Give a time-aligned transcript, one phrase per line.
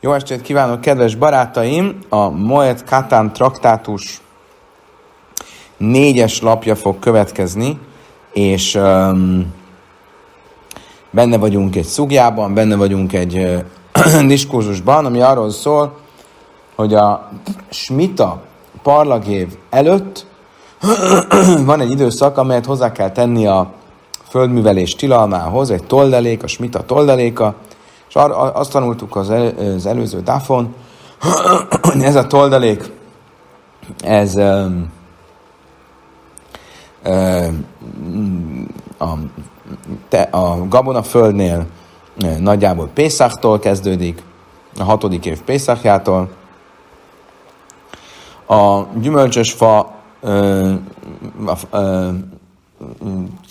[0.00, 1.98] Jó estét kívánok, kedves barátaim!
[2.08, 4.20] A Moet Katán traktátus
[5.76, 7.78] négyes lapja fog következni,
[8.32, 9.54] és um,
[11.10, 15.96] benne vagyunk egy szugjában, benne vagyunk egy uh, diskurzusban, ami arról szól,
[16.74, 17.30] hogy a
[17.70, 18.42] smita
[18.82, 20.26] parlagév előtt
[21.64, 23.72] van egy időszak, amelyet hozzá kell tenni a
[24.28, 27.54] földművelés tilalmához, egy toldalék, a smita toldaléka,
[28.08, 30.74] és ar, azt tanultuk az, el, az előző dáfon,
[32.00, 32.90] ez a toldalék,
[34.04, 34.92] ez um,
[37.04, 38.66] um,
[38.98, 39.08] a,
[40.08, 41.66] te, a gabonaföldnél
[42.38, 44.22] nagyjából Pészaktól kezdődik,
[44.78, 46.28] a hatodik év Pészakjától.
[48.46, 49.94] A gyümölcsös fa
[51.46, 52.12] a, a,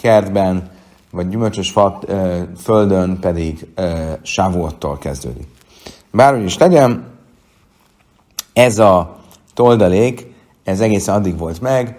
[0.02, 0.72] kertben
[1.13, 1.99] vagy gyümölcsös fa
[2.58, 3.67] földön pedig
[4.21, 5.48] sávuottól kezdődik.
[6.12, 7.05] Bárhogy is legyen,
[8.54, 9.20] ez a
[9.54, 11.98] toldalék, ez egészen addig volt meg,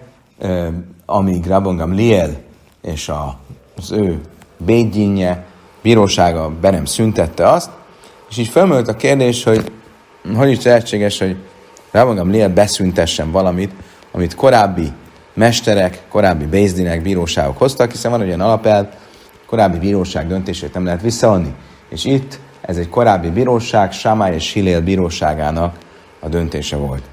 [1.05, 2.41] amíg Rabongam Liel
[2.81, 3.11] és
[3.75, 4.21] az ő
[4.57, 5.45] bédjinje,
[5.81, 7.69] bírósága be nem szüntette azt,
[8.29, 9.71] és így felmerült a kérdés, hogy
[10.35, 11.35] hogy is lehetséges, hogy
[11.91, 13.71] Rabongam Liel beszüntessen valamit,
[14.11, 14.91] amit korábbi
[15.35, 18.87] mesterek, korábbi bézdinek, bíróságok hoztak, hiszen van olyan alapelv,
[19.45, 21.53] korábbi bíróság döntését nem lehet visszaadni.
[21.89, 25.77] És itt ez egy korábbi bíróság, Samály és Hilél bíróságának
[26.19, 27.03] a döntése volt.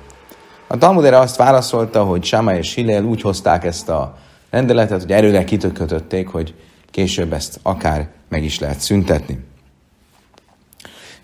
[0.66, 4.16] A Talmud erre azt válaszolta, hogy Samály és Hilél úgy hozták ezt a
[4.50, 6.54] rendeletet, hogy erőre kitökötötték, hogy
[6.90, 9.38] később ezt akár meg is lehet szüntetni.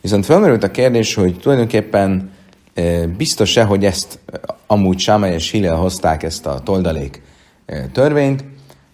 [0.01, 2.31] Viszont felmerült a kérdés, hogy tulajdonképpen
[3.17, 4.19] biztos-e, hogy ezt
[4.67, 7.23] amúgy Samály és Hilél hozták ezt a toldalék
[7.93, 8.45] törvényt,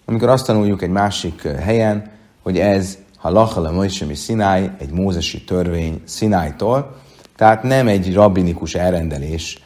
[0.05, 2.11] amikor azt tanuljuk egy másik helyen,
[2.43, 6.95] hogy ez ha lachala Moshe Sinai, egy mózesi törvény Sinájtól,
[7.35, 9.59] tehát nem egy rabbinikus elrendelés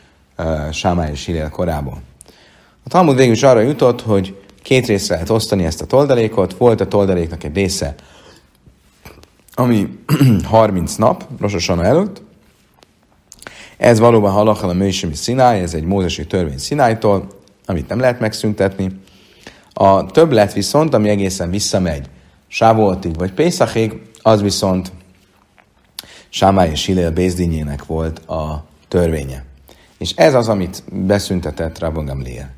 [0.71, 2.01] Sámály és Hillel korából.
[2.83, 6.53] A Talmud végül is arra jutott, hogy két részre lehet osztani ezt a toldalékot.
[6.53, 7.95] Volt a toldaléknak egy része,
[9.53, 9.99] ami
[10.43, 12.21] 30 nap, Rososan előtt.
[13.79, 17.27] Ez valóban halachal a Mősemi Sinai, ez egy mózesi törvény Sinájtól,
[17.65, 18.99] amit nem lehet megszüntetni.
[19.73, 22.09] A többlet viszont, ami egészen visszamegy
[22.47, 24.91] Sávoltig vagy Pészakig, az viszont
[26.29, 29.43] Sámály és Hilél Bézdényének volt a törvénye.
[29.97, 32.51] És ez az, amit beszüntetett Rabban Gamliel.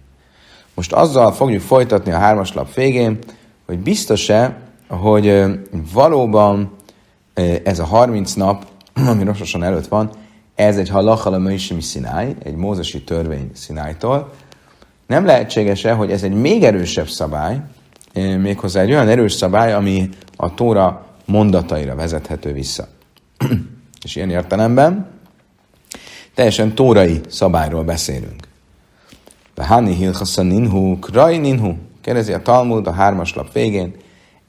[0.74, 3.20] Most azzal fogjuk folytatni a hármas lap végén,
[3.66, 4.58] hogy biztos-e,
[4.88, 5.44] hogy
[5.94, 6.76] valóban
[7.64, 8.66] ez a 30 nap,
[9.12, 10.12] ami rossosan előtt van,
[10.56, 14.32] ez egy halachal a Szináj, egy mózesi törvény Szinájtól,
[15.08, 17.62] nem lehetséges-e, hogy ez egy még erősebb szabály,
[18.14, 22.88] eh, méghozzá egy olyan erős szabály, ami a Tóra mondataira vezethető vissza.
[24.04, 25.08] És ilyen értelemben
[26.34, 28.50] teljesen tórai szabályról beszélünk.
[29.56, 33.96] Hani hilchasza ninhu, kraj ninhu, kérdezi a Talmud a hármas lap végén,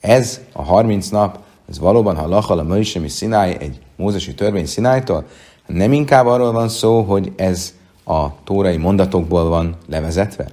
[0.01, 1.39] ez a 30 nap,
[1.69, 5.27] ez valóban, ha lachal a Möjsemi Szináj, egy mózesi törvény Szinájtól,
[5.67, 7.75] nem inkább arról van szó, hogy ez
[8.05, 10.47] a tórai mondatokból van levezetve.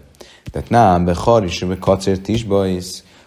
[0.51, 2.45] Tehát nám, be haris, be kacért is.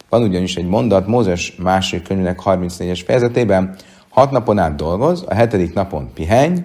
[0.09, 3.77] Van ugyanis egy mondat Mózes másik könyvének 34-es fejezetében,
[4.09, 6.59] hat napon át dolgoz, a hetedik napon pihenj,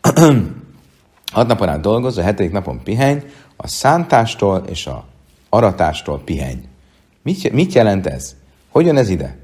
[1.32, 3.18] hat napon át dolgoz, a hetedik napon pihenj,
[3.56, 5.04] a szántástól és a
[5.48, 6.60] aratástól pihenj.
[7.22, 8.36] Mit, mit jelent ez?
[8.70, 9.36] Hogyan ez ide?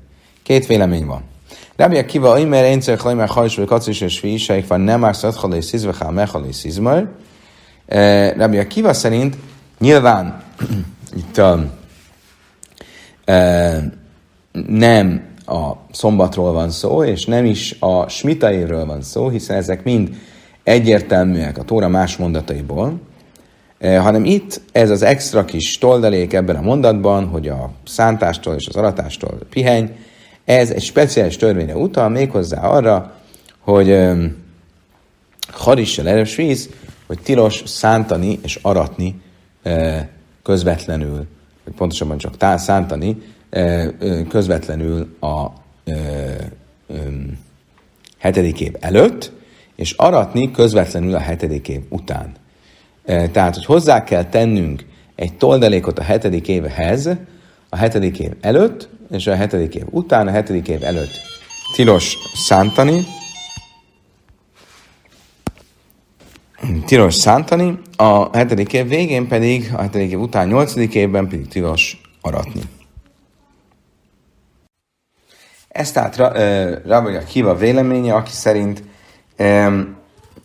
[0.42, 1.22] Két vélemény van.
[1.76, 6.10] Rabbi Akiva, Imer, Eincer, Chlaimer, Hajs, vagy Kacis, és Fiisaik, van nem már szadhalai szizvechál,
[6.10, 7.08] mechalai szizmar.
[7.86, 9.36] Eh, Rabbi Akiva szerint
[9.78, 10.42] nyilván
[11.16, 11.64] itt a,
[13.24, 13.80] e,
[14.66, 19.84] nem a szombatról van szó, és nem is a smita évről van szó, hiszen ezek
[19.84, 20.16] mind
[20.62, 23.00] egyértelműek a Tóra más mondataiból,
[23.78, 28.66] e, hanem itt ez az extra kis toldalék ebben a mondatban, hogy a szántástól és
[28.66, 29.88] az aratástól pihenj,
[30.44, 33.14] ez egy speciális törvényre utal, méghozzá arra,
[33.58, 33.98] hogy
[35.48, 36.70] harissal erős víz,
[37.06, 39.20] hogy tilos szántani és aratni
[40.42, 41.26] közvetlenül,
[41.64, 43.22] vagy pontosabban csak tá- szántani
[44.28, 45.46] közvetlenül a
[48.18, 49.32] hetedik év előtt,
[49.76, 52.32] és aratni közvetlenül a hetedik év után.
[53.04, 57.10] Tehát, hogy hozzá kell tennünk egy toldalékot a hetedik évhez,
[57.68, 61.20] a hetedik év előtt, és a hetedik év után, a hetedik év előtt
[61.74, 63.06] tilos szántani,
[66.86, 72.00] tilos szántani, a hetedik év végén pedig, a hetedik év után, nyolcadik évben pedig tilos
[72.20, 72.62] aratni.
[75.68, 76.16] Ez tehát
[76.86, 78.82] Rabbi Akiva véleménye, aki szerint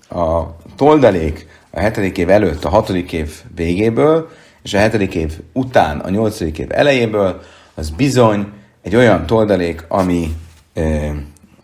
[0.10, 0.44] a
[0.76, 4.30] toldalék a hetedik év előtt a hatodik év végéből,
[4.64, 7.42] és a hetedik év után a nyolcadik év elejéből,
[7.80, 8.48] az bizony
[8.81, 10.36] egy olyan toldalék, ami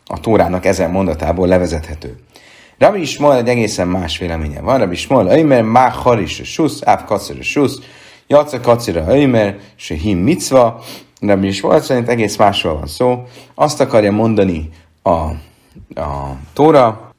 [0.05, 2.15] a Tórának ezen mondatából levezethető.
[2.77, 4.77] Rabbi Ismael egy egészen más véleménye van.
[4.77, 7.79] Rabbi Ismael, Ömer, Má Haris, Susz, Áv Kacira, Susz,
[8.27, 10.83] Jaca Kacira, Ömer, se Him Micva.
[11.19, 13.23] Rabbi Ismael szerint egész másról van szó.
[13.55, 14.69] Azt akarja mondani
[15.01, 15.09] a,
[15.99, 17.11] a Tóra,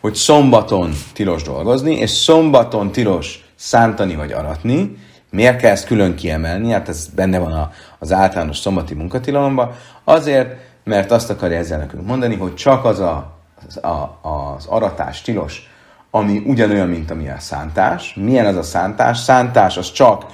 [0.00, 4.96] hogy szombaton tilos dolgozni, és szombaton tilos szántani vagy aratni.
[5.30, 6.70] Miért kell ezt külön kiemelni?
[6.70, 9.70] Hát ez benne van a, az általános szombati munkatilalomban.
[10.04, 13.36] Azért, mert azt akarja ezzel nekünk mondani, hogy csak az a,
[13.68, 15.70] az, a, az aratás tilos,
[16.10, 18.14] ami ugyanolyan, mint ami a szántás.
[18.14, 19.18] Milyen az a szántás?
[19.18, 20.26] Szántás az csak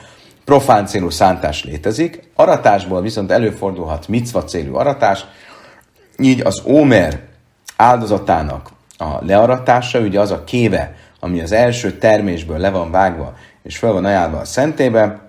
[0.44, 5.24] profán célú szántás létezik, aratásból viszont előfordulhat micva célú aratás,
[6.18, 7.20] így az ómer
[7.76, 13.78] áldozatának a learatása, ugye az a kéve, ami az első termésből le van vágva, és
[13.78, 15.20] fel van ajánlva a szentébe,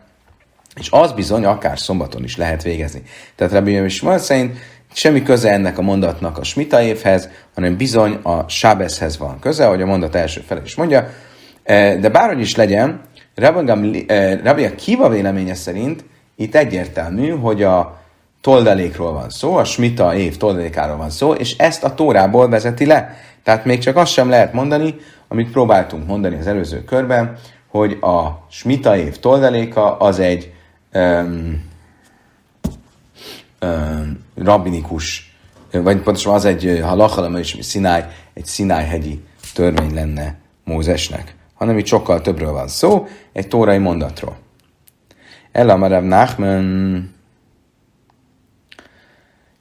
[0.75, 3.03] és az bizony akár szombaton is lehet végezni.
[3.35, 4.57] Tehát Rabbi Ismael szerint
[4.93, 9.81] semmi köze ennek a mondatnak a smita évhez, hanem bizony a sábeszhez van köze, ahogy
[9.81, 11.09] a mondat első fel is mondja.
[11.63, 13.01] E, de bárhogy is legyen,
[13.35, 16.05] Rabbi a Kiva véleménye szerint
[16.35, 18.01] itt egyértelmű, hogy a
[18.41, 23.15] toldalékról van szó, a smita év toldalékáról van szó, és ezt a tórából vezeti le.
[23.43, 24.95] Tehát még csak azt sem lehet mondani,
[25.27, 27.37] amit próbáltunk mondani az előző körben,
[27.75, 30.53] hogy a smita év toldaléka az egy
[30.93, 31.63] um,
[33.61, 35.35] um, rabbinikus,
[35.71, 39.23] vagy pontosan az egy halachalama és szináj, egy szináj-hegyi
[39.53, 44.37] törvény lenne Mózesnek, hanem itt sokkal többről van szó, egy tórai mondatról.
[45.51, 47.13] Ella Marav Nachman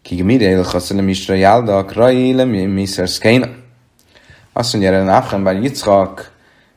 [0.02, 3.48] ki mire élhaszalem isra jálda, krai mi szkeina.
[4.52, 6.33] Azt mondja erre Náfran bár Yitzhak,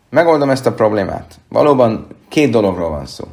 [0.09, 1.39] megoldom ezt a problémát.
[1.50, 3.27] Valóban két dologról van szó.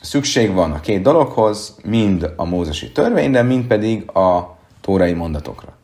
[0.00, 5.76] Szükség van a két dologhoz, mind a mózesi törvényre, mind pedig a tórai mondatokra.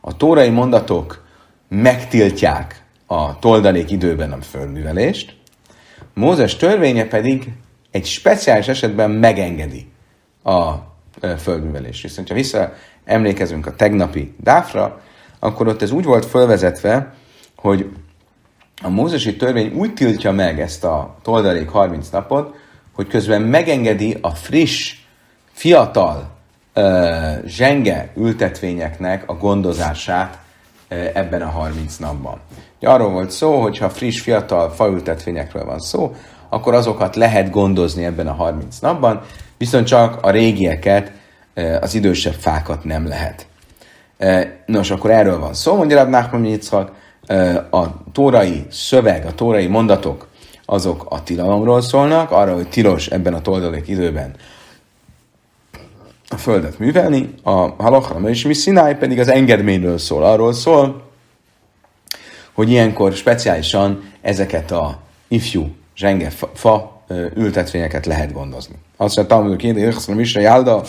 [0.00, 1.24] A tórai mondatok
[1.68, 5.38] megtiltják a toldalék időben a földművelést,
[6.14, 7.52] Mózes törvénye pedig
[7.90, 9.92] egy speciális esetben megengedi
[10.42, 10.72] a
[11.38, 12.02] földművelést.
[12.02, 12.72] Viszont ha vissza
[13.04, 15.00] emlékezünk a tegnapi dáfra,
[15.38, 17.14] akkor ott ez úgy volt fölvezetve,
[17.56, 17.90] hogy
[18.82, 22.54] a mózesi törvény úgy tiltja meg ezt a toldalék 30 napot,
[22.92, 24.94] hogy közben megengedi a friss,
[25.52, 26.30] fiatal,
[27.44, 30.38] zsenge ültetvényeknek a gondozását
[30.88, 32.40] ebben a 30 napban.
[32.80, 36.14] Arról volt szó, hogy ha friss, fiatal faültetvényekről van szó,
[36.48, 39.22] akkor azokat lehet gondozni ebben a 30 napban,
[39.58, 41.12] viszont csak a régieket,
[41.80, 43.46] az idősebb fákat nem lehet.
[44.66, 46.92] Nos, akkor erről van szó, mondja Rab Nachman Yitzhak,
[47.70, 50.26] a tórai szöveg, a tórai mondatok,
[50.64, 54.34] azok a tilalomról szólnak, arra, hogy tilos ebben a toldalék időben
[56.28, 57.50] a földet művelni, a
[57.82, 61.02] halachra és mi Sinai pedig az engedményről szól, arról szól,
[62.52, 64.98] hogy ilyenkor speciálisan ezeket a
[65.28, 67.02] ifjú zsenge fa, fa
[67.34, 68.74] ültetvényeket lehet gondozni.
[68.96, 70.82] Azt mondja, Talmud kérdés, hogy Jálda,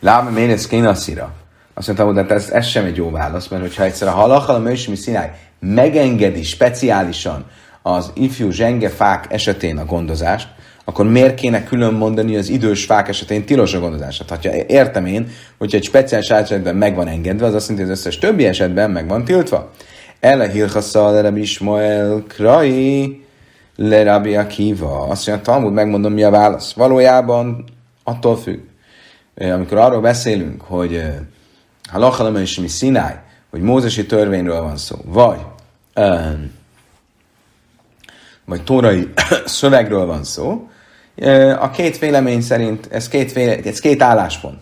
[0.00, 1.43] Láme Ménec Kénaszira.
[1.74, 4.58] Azt mondtam, hogy ez, ez sem egy jó válasz, mert hogyha egyszer a halachal a
[4.58, 7.44] Mősimi Szinály megengedi speciálisan
[7.82, 10.48] az ifjú zsenge fák esetén a gondozást,
[10.84, 14.30] akkor miért kéne külön mondani az idős fák esetén tilos a gondozást?
[14.30, 15.28] Hát, ha értem én,
[15.58, 18.90] hogyha egy speciális esetben meg van engedve, az azt jelenti, hogy az összes többi esetben
[18.90, 19.70] meg van tiltva.
[20.20, 23.24] Ele hilchassa le Rabbi Ismael Krai
[23.76, 25.06] le Rabbi Akiva.
[25.08, 26.72] Azt mondja, Talmud, megmondom, mi a válasz.
[26.72, 27.64] Valójában
[28.04, 28.58] attól függ.
[29.34, 31.02] Amikor arról beszélünk, hogy
[31.90, 33.14] halachalama és mi Sinai,
[33.50, 35.40] hogy mózesi törvényről van szó, vagy
[38.44, 39.12] vagy tórai
[39.44, 40.68] szövegről van szó,
[41.58, 44.58] a két vélemény szerint, ez két, véle, ez két álláspont.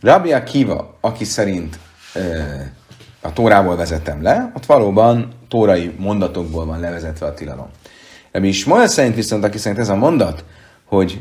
[0.00, 1.78] Rabbi Akiva, aki szerint
[3.20, 7.68] a tórából vezetem le, ott valóban tórai mondatokból van levezetve a tilalom.
[8.32, 10.44] Rabbi Ismael szerint viszont, aki szerint ez a mondat,
[10.84, 11.20] hogy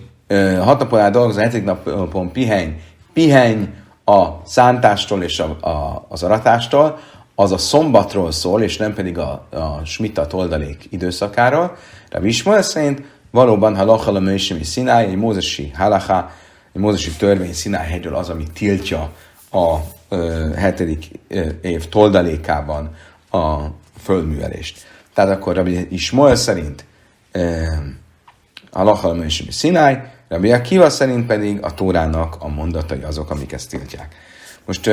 [0.60, 2.74] hat napon át dolgoz, a hetedik napon pihenj,
[3.14, 3.68] pihenj
[4.10, 7.00] a szántástól és a, a, az aratástól,
[7.36, 11.76] az a szombatról szól, és nem pedig a, a smittat oldalék időszakáról.
[12.10, 13.02] Rabbi Ismael szerint
[13.32, 16.32] valóban halacha a mősimi szináj, egy mózesi halacha,
[16.74, 19.12] egy mózesi törvény szináj hegyről az, ami tiltja
[19.52, 19.76] a
[20.10, 22.96] ö, hetedik ö, év toldalékában
[23.32, 23.58] a
[24.02, 24.80] földművelést.
[25.14, 26.86] Tehát akkor Rabbi Ismael szerint
[28.72, 33.70] halacha a mősimi szináj, Rabbi Akiva szerint pedig a Tórának a mondatai azok, amik ezt
[33.70, 34.16] tiltják.
[34.66, 34.90] Most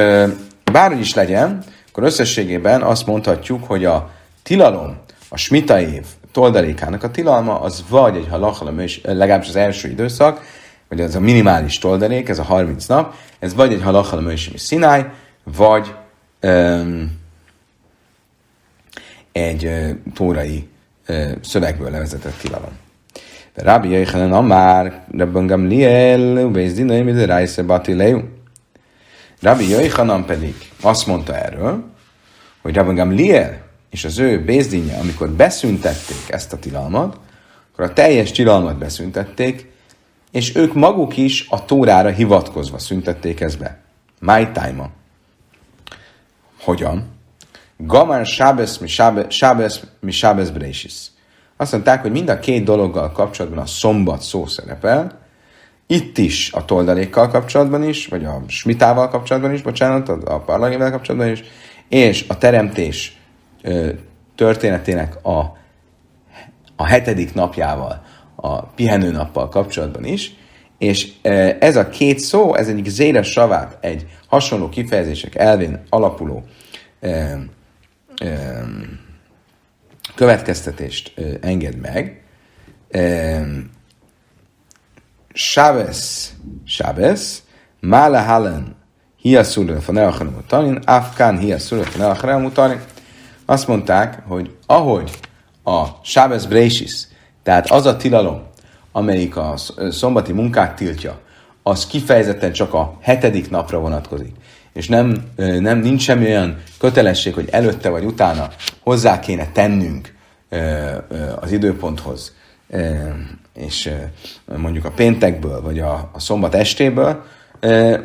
[0.72, 4.10] bárhogy is legyen, akkor összességében azt mondhatjuk, hogy a
[4.42, 4.96] tilalom,
[5.28, 10.40] a smita év toldalékának a tilalma, az vagy egy halachala, legalábbis az első időszak,
[10.88, 15.06] vagy az a minimális toldalék, ez a 30 nap, ez vagy egy halachala mősimi szináj,
[15.44, 15.94] vagy
[16.42, 17.20] um,
[19.32, 20.68] egy uh, tórai
[21.08, 22.84] uh, szövegből levezetett tilalom.
[23.56, 28.20] De Rabbi Jöjjhanen Amár, Rabban Gamliel, Bézdinai, Mide Rájsze Batileu.
[29.40, 31.84] Rabbi Jöjjhanen pedig azt mondta erről,
[32.62, 37.18] hogy Rabban Gamliel és az ő bézdinje, amikor beszüntették ezt a tilalmat,
[37.72, 39.70] akkor a teljes tilalmat beszüntették,
[40.30, 43.78] és ők maguk is a tórára hivatkozva szüntették ezt be.
[44.20, 44.90] My time
[46.60, 47.04] Hogyan?
[47.76, 48.88] Gamar Sábesz mi
[49.28, 51.14] Sábesz mi Sábesz Brésis.
[51.56, 55.18] Azt mondták, hogy mind a két dologgal kapcsolatban a szombat szó szerepel,
[55.86, 61.30] itt is a toldalékkal kapcsolatban is, vagy a smitával kapcsolatban is, bocsánat, a parlagével kapcsolatban
[61.30, 61.42] is,
[61.88, 63.20] és a teremtés
[64.34, 65.38] történetének a,
[66.76, 68.02] a hetedik napjával,
[68.34, 70.34] a pihenőnappal kapcsolatban is,
[70.78, 71.12] és
[71.58, 76.44] ez a két szó, ez egyik zéres savát, egy hasonló kifejezések elvén alapuló
[80.16, 82.24] következtetést enged meg.
[85.32, 86.32] Sábesz,
[86.64, 87.42] Sábesz,
[87.80, 88.76] Mála Halen,
[89.16, 92.80] Hiaszúr Fanelachan Mutarin, Afkán Hiaszúr Fanelachan Mutarin.
[93.44, 95.10] Azt mondták, hogy ahogy
[95.64, 97.06] a Sábesz Brésis,
[97.42, 98.42] tehát az a tilalom,
[98.92, 99.54] amelyik a
[99.90, 101.18] szombati munkát tiltja,
[101.62, 104.34] az kifejezetten csak a hetedik napra vonatkozik,
[104.76, 108.48] és nem, nem nincs semmi olyan kötelesség, hogy előtte vagy utána
[108.80, 110.14] hozzá kéne tennünk
[111.40, 112.34] az időponthoz,
[113.54, 113.90] és
[114.56, 117.24] mondjuk a péntekből, vagy a, a szombat estéből,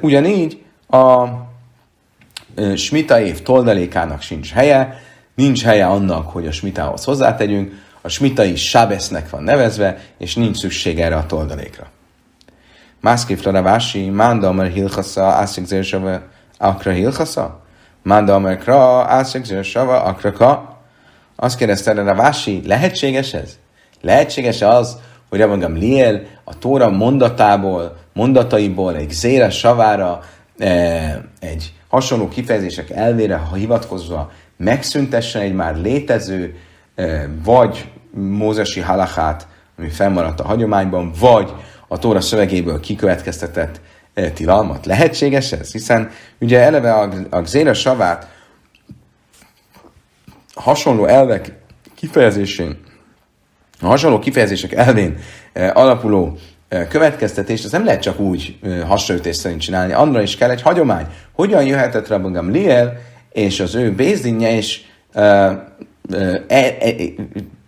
[0.02, 1.28] ugyanígy a
[2.76, 5.02] smita év toldalékának sincs helye,
[5.36, 10.58] nincs helye annak, hogy a smitához hozzátegyünk, a smita is sábesznek van nevezve, és nincs
[10.58, 11.88] szükség erre a toldalékra.
[13.00, 16.22] Mászképp Ravási, Mánda Amer Hilchasza, Ászik Zérsava,
[16.62, 17.60] Akra Hilchasza?
[18.04, 20.78] Mánda Amer Kra, Ászik Zérsava, Akra Ka?
[21.36, 23.58] Azt kérdezte Ravási, lehetséges ez?
[24.02, 24.98] Lehetséges az,
[25.30, 30.20] hogy Rabban Gamliel a Tóra mondatából, mondataiból egy zére savára,
[30.58, 36.56] e, egy hasonló kifejezések elvére, ha hivatkozva megszüntessen egy már létező,
[36.96, 41.54] e, vagy mózesi halachát, ami fennmaradt a hagyományban, vagy
[41.88, 43.82] a Tóra szövegéből kikövetkeztetett
[44.34, 44.86] tilalmat.
[44.86, 45.72] Lehetséges ez?
[45.72, 48.28] Hiszen ugye eleve a, a Zéra savát
[50.54, 51.52] hasonló elvek
[51.96, 52.78] kifejezésén
[53.82, 55.18] a hasonló kifejezések elvén
[55.54, 56.38] eh, alapuló
[56.68, 61.06] eh, következtetést, az nem lehet csak úgy hasonlítés szerint csinálni, annak is kell egy hagyomány.
[61.32, 62.98] Hogyan jöhetett Rabban Liel
[63.32, 65.66] és az ő bézdinje is e, e,
[66.48, 66.94] e,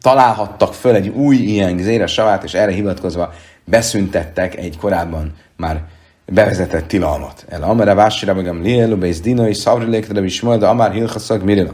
[0.01, 3.33] találhattak föl egy új ilyen zére savát, és erre hivatkozva
[3.65, 5.83] beszüntettek egy korábban már
[6.25, 7.45] bevezetett tilalmat.
[7.49, 11.73] El Amara Vási Rabban Liel, Bézdina és Szavrilék, Rabbi Ismael, de Amár Hilchaszag Mirila.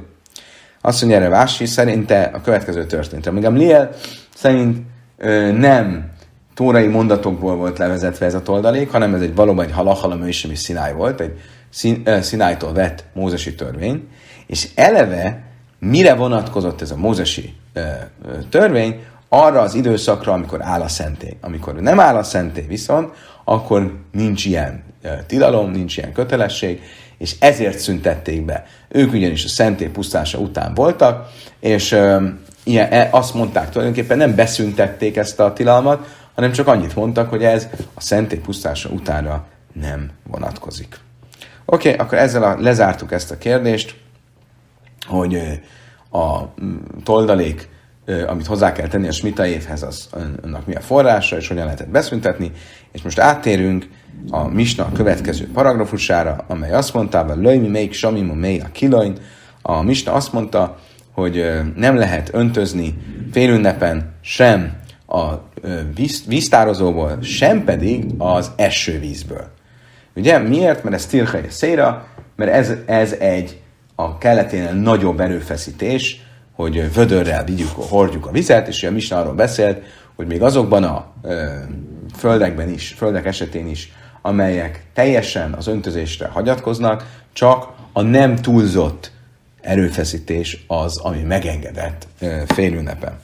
[0.81, 3.27] Azt mondja erre Vási, szerinte a következő történt.
[3.27, 3.89] Amíg Liel
[4.35, 4.77] szerint
[5.17, 6.11] ö, nem
[6.53, 10.93] tórai mondatokból volt levezetve ez a toldalék, hanem ez egy valóban egy halachala és szináj
[10.93, 11.39] volt, egy
[11.69, 14.07] szín, ö, szinájtól vett mózesi törvény,
[14.47, 15.41] és eleve
[15.79, 21.37] mire vonatkozott ez a mózesi ö, ö, törvény, arra az időszakra, amikor áll a szentély.
[21.41, 24.83] Amikor nem áll a szentély viszont, akkor nincs ilyen
[25.27, 26.81] tilalom, nincs ilyen kötelesség,
[27.17, 28.65] és ezért szüntették be.
[28.87, 31.91] Ők ugyanis a szentély pusztása után voltak, és
[32.63, 37.43] ilyen, e, azt mondták tulajdonképpen, nem beszüntették ezt a tilalmat, hanem csak annyit mondtak, hogy
[37.43, 40.99] ez a szentély pusztása utánra nem vonatkozik.
[41.65, 43.95] Oké, okay, akkor ezzel a, lezártuk ezt a kérdést,
[45.07, 45.61] hogy
[46.11, 46.39] a
[47.03, 47.69] toldalék,
[48.27, 50.09] amit hozzá kell tenni a smita évhez, az
[50.43, 52.51] annak mi a forrása, és hogyan lehetett beszüntetni,
[52.91, 53.87] és most áttérünk
[54.29, 59.17] a Misna következő paragrafusára, amely azt mondta, hogy löjmi még samimu mely a kilain,
[59.61, 60.77] a Misna azt mondta,
[61.11, 62.97] hogy nem lehet öntözni
[63.31, 65.33] félünnepen sem a
[65.95, 69.47] víz, víztározóból, sem pedig az esővízből.
[70.15, 70.83] Ugye miért?
[70.83, 73.61] Mert ez tilhely széra, mert ez, ez egy
[73.95, 76.28] a kelleténél nagyobb erőfeszítés,
[76.59, 79.83] hogy vödörrel vigyük, hordjuk a vizet, és a Misna arról beszélt,
[80.15, 81.45] hogy még azokban a ö,
[82.17, 89.11] földekben is, földek esetén is, amelyek teljesen az öntözésre hagyatkoznak, csak a nem túlzott
[89.61, 92.07] erőfeszítés az, ami megengedett
[92.47, 93.19] félünnepen.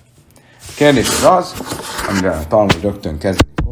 [0.59, 1.53] A kérdés az az,
[2.09, 3.65] amire a Talmud rögtön kezdődik,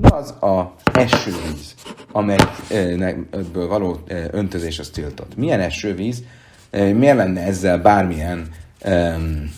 [0.00, 1.74] mi az a esővíz,
[2.12, 3.98] amelyből való
[4.30, 5.36] öntözés az tiltott.
[5.36, 6.22] Milyen esővíz?
[6.70, 8.48] miért lenne ezzel bármilyen
[8.84, 9.52] um,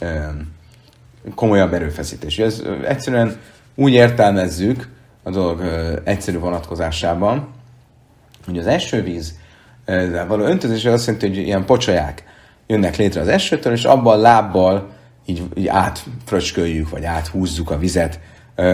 [0.00, 0.52] um,
[1.34, 2.38] komolyabb erőfeszítés?
[2.38, 3.36] Ez egyszerűen
[3.74, 4.88] úgy értelmezzük
[5.22, 5.62] a dolog
[6.04, 7.48] egyszerű vonatkozásában,
[8.44, 9.38] hogy az esővíz
[10.28, 12.24] való öntözés azt jelenti, hogy ilyen pocsaják
[12.66, 14.90] jönnek létre az esőtől, és abban lábbal
[15.26, 18.20] így, így átfröcsköljük, vagy áthúzzuk a vizet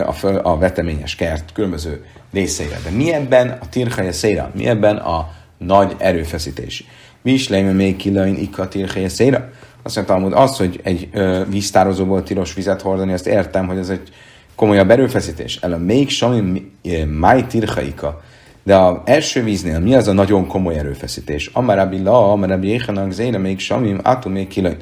[0.07, 2.79] a, föl, a veteményes kert különböző részeire.
[2.85, 4.51] De mi ebben a tirchaja széra?
[4.55, 6.85] Mi ebben a nagy erőfeszítés?
[7.23, 9.51] Mi is lejme még kilain ikka tirchaja széra?
[9.83, 13.89] Azt mondtam, hogy az, hogy egy ö, víztározóból tilos vizet hordani, azt értem, hogy ez
[13.89, 14.09] egy
[14.55, 15.57] komolyabb erőfeszítés.
[15.57, 16.73] El a még sami
[17.19, 18.21] máj tirchaika.
[18.63, 21.47] De az első víznél mi az a nagyon komoly erőfeszítés?
[21.47, 24.77] Amarabi la, amarabi éhanak zéne még samim, atu még kilain.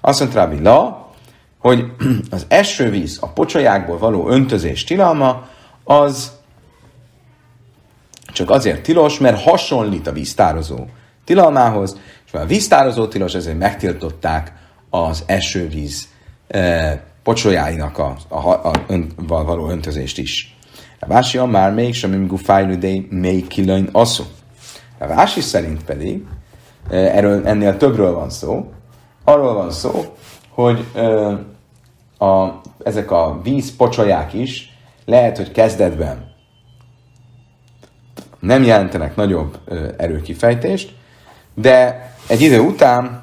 [0.00, 1.08] Azt mondta Rabbi la,
[1.58, 1.84] hogy
[2.30, 5.48] az esővíz, a pocsajákból való öntözés tilalma,
[5.84, 6.32] az
[8.32, 10.86] csak azért tilos, mert hasonlít a víztározó
[11.24, 11.98] tilalmához,
[12.34, 14.52] a víztározó tilos, ezért megtiltották
[14.90, 16.08] az esővíz
[16.48, 20.56] e, pocsolyáinak a, a, a, ön, való öntözést is.
[21.00, 24.24] A Vási már még sem, amikor fájlő, de még kilőn asszú.
[24.98, 26.22] A Vási szerint pedig,
[26.90, 28.72] e, erről, ennél többről van szó,
[29.24, 30.04] arról van szó,
[30.48, 31.02] hogy e,
[32.24, 34.72] a, ezek a víz pocsolyák is
[35.04, 36.32] lehet, hogy kezdetben
[38.44, 40.94] nem jelentenek nagyobb ö, erőkifejtést,
[41.54, 43.22] de egy idő után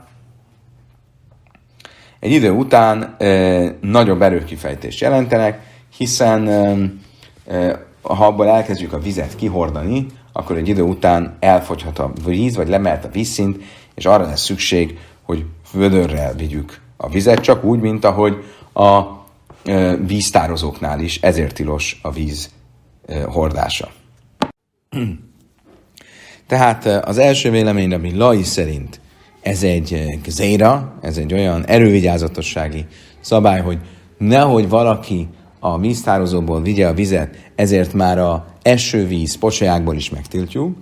[2.19, 5.59] egy idő után ö, nagyobb erőkifejtést jelentenek,
[5.97, 12.55] hiszen ö, ha abból elkezdjük a vizet kihordani, akkor egy idő után elfogyhat a víz,
[12.55, 13.63] vagy lemelt a vízszint,
[13.95, 18.43] és arra lesz szükség, hogy vödörrel vigyük a vizet, csak úgy, mint ahogy
[18.73, 19.01] a
[20.05, 22.49] víztározóknál is, ezért tilos a víz
[23.25, 23.91] hordása.
[26.51, 28.99] Tehát az első vélemény, ami Lai szerint
[29.41, 32.85] ez egy zéra, ez egy olyan erővigyázatossági
[33.19, 33.77] szabály, hogy
[34.17, 35.27] nehogy valaki
[35.59, 40.77] a víztározóból vigye a vizet, ezért már a esővíz pocsajákból is megtiltjuk.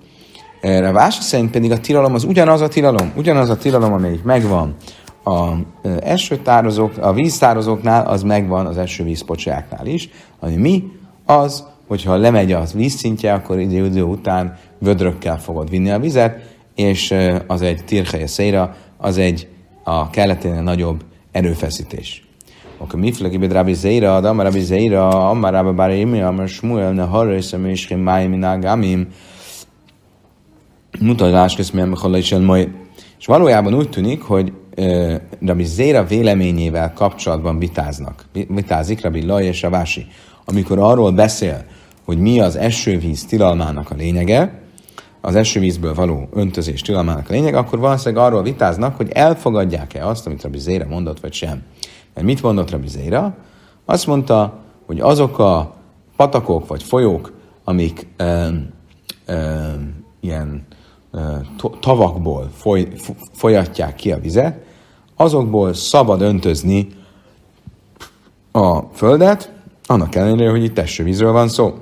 [0.62, 4.76] A Vása szerint pedig a tilalom az ugyanaz a tilalom, ugyanaz a tilalom, amelyik megvan
[5.24, 5.50] a
[6.02, 10.84] esőtározók, a víztározóknál az megvan az esővízpocsáknál is, ami mi?
[11.26, 17.16] Az, hogyha lemegy az vízszintje, akkor idő, idő után vödrökkel fogod vinni a vizet, és
[17.48, 19.48] az egy tirhelye széra, az egy
[19.84, 22.28] a keleténél nagyobb erőfeszítés.
[22.78, 27.36] Akkor mi fleki bedrábi zéra, ad amarabi zéra, amarába bár imi, amar smuel, ne harra
[27.36, 29.08] és májmi, nágámim,
[31.00, 32.70] mutatás, köszönöm, hogy majd.
[33.20, 34.54] És valójában úgy tűnik, hogy
[35.42, 38.26] Rabbi Zéra véleményével kapcsolatban vitáznak.
[38.32, 40.06] Vitázik Rabbi Laj és Ravási.
[40.46, 41.66] Amikor arról beszél,
[42.10, 44.62] hogy mi az esővíz tilalmának a lényege,
[45.22, 50.42] az esővízből való öntözés tilalmának a lényege, akkor valószínűleg arról vitáznak, hogy elfogadják-e azt, amit
[50.42, 51.64] Rabbi Zéra mondott, vagy sem.
[52.14, 53.36] Mert mit mondott Rabbi Zéra?
[53.86, 55.76] Azt mondta, hogy azok a
[56.16, 58.48] patakok vagy folyók, amik ö,
[59.26, 59.68] ö,
[60.20, 60.66] ilyen
[61.12, 61.36] ö,
[61.80, 62.88] tavakból foly,
[63.32, 64.58] folyatják ki a vizet,
[65.16, 66.88] azokból szabad öntözni
[68.52, 69.52] a földet,
[69.86, 71.74] annak ellenére, hogy itt esővízről van szó.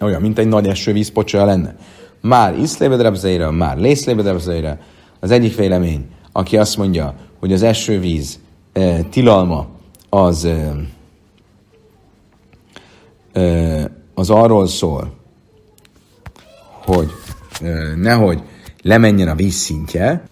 [0.00, 1.76] Olyan, mint egy nagy pocsolya lenne.
[2.20, 4.80] Már iszlébedrebzeire, már lészlébedrebzeire.
[5.20, 8.38] Az egyik vélemény, aki azt mondja, hogy az esővíz
[8.72, 9.66] e, tilalma
[10.08, 10.48] az,
[13.32, 15.14] e, az arról szól,
[16.84, 17.10] hogy
[17.62, 18.42] e, nehogy
[18.82, 20.28] lemenjen a vízszintje,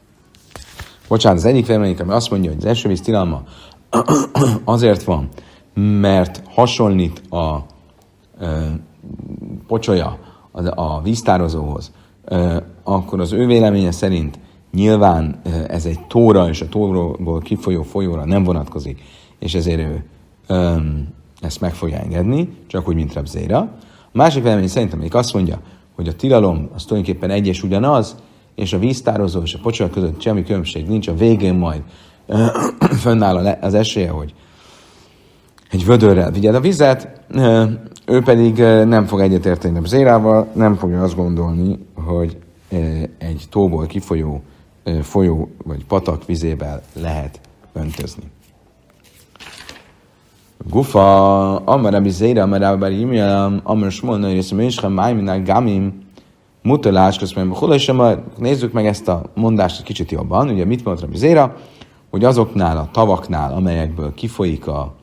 [1.09, 3.43] Bocsánat, az egyik vélemény, ami azt mondja, hogy az esővíz tilalma
[4.65, 5.29] azért van,
[5.75, 7.67] mert hasonlít a
[9.67, 10.19] pocsolya
[10.75, 11.93] a, víztározóhoz,
[12.83, 14.39] akkor az ő véleménye szerint
[14.73, 19.03] nyilván ez egy tóra, és a tóról kifolyó folyóra nem vonatkozik,
[19.39, 20.05] és ezért ő
[21.41, 23.59] ezt meg fogja engedni, csak úgy, mint Rabzéra.
[23.59, 25.61] A másik vélemény szerintem még azt mondja,
[25.95, 28.17] hogy a tilalom az tulajdonképpen egy és ugyanaz,
[28.55, 31.83] és a víztározó és a pocsoly között semmi különbség nincs, a végén majd
[33.03, 34.35] fönnáll az esélye, hogy
[35.71, 37.21] egy vödörrel vigyed a vizet,
[38.07, 42.37] ő pedig nem fog egyetérteni a zérával, nem fogja azt gondolni, hogy
[43.19, 44.43] egy tóból kifolyó
[45.03, 47.41] folyó vagy patak vizével lehet
[47.73, 48.23] öntözni.
[50.69, 53.21] Gufa, amar a zéra, amar a bari
[53.63, 56.07] amar smolna, és a májminál gamim,
[56.63, 57.93] mutalás közben és
[58.39, 60.49] nézzük meg ezt a mondást egy kicsit jobban.
[60.49, 61.57] Ugye mit mondta Zéra?
[62.11, 64.95] Hogy azoknál a tavaknál, amelyekből kifolyik a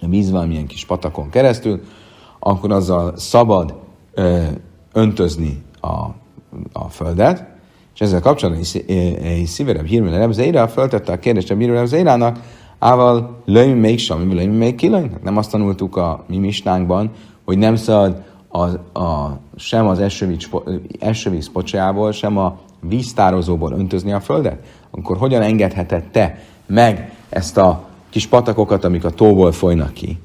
[0.00, 1.80] víz valamilyen kis patakon keresztül,
[2.38, 3.74] akkor azzal szabad
[4.14, 4.42] ö,
[4.92, 5.94] öntözni a,
[6.72, 7.46] a földet,
[7.94, 8.64] És ezzel kapcsolatban
[9.22, 12.38] egy szíverebb hírműle Rebzeira föltette a kérdést a bíró Rebzeirának,
[12.78, 15.10] ával löjm még semmi, löjm még kilöjm.
[15.22, 17.10] Nem azt tanultuk a mi misnánkban,
[17.44, 18.64] hogy nem szabad a,
[19.00, 20.48] a, sem az esővíz,
[20.98, 24.58] esővíz pocsájából, sem a víztározóból öntözni a földet,
[24.90, 27.84] akkor hogyan engedheted te meg ezt a
[28.16, 30.18] kis patakokat, amik a tóból folynak ki?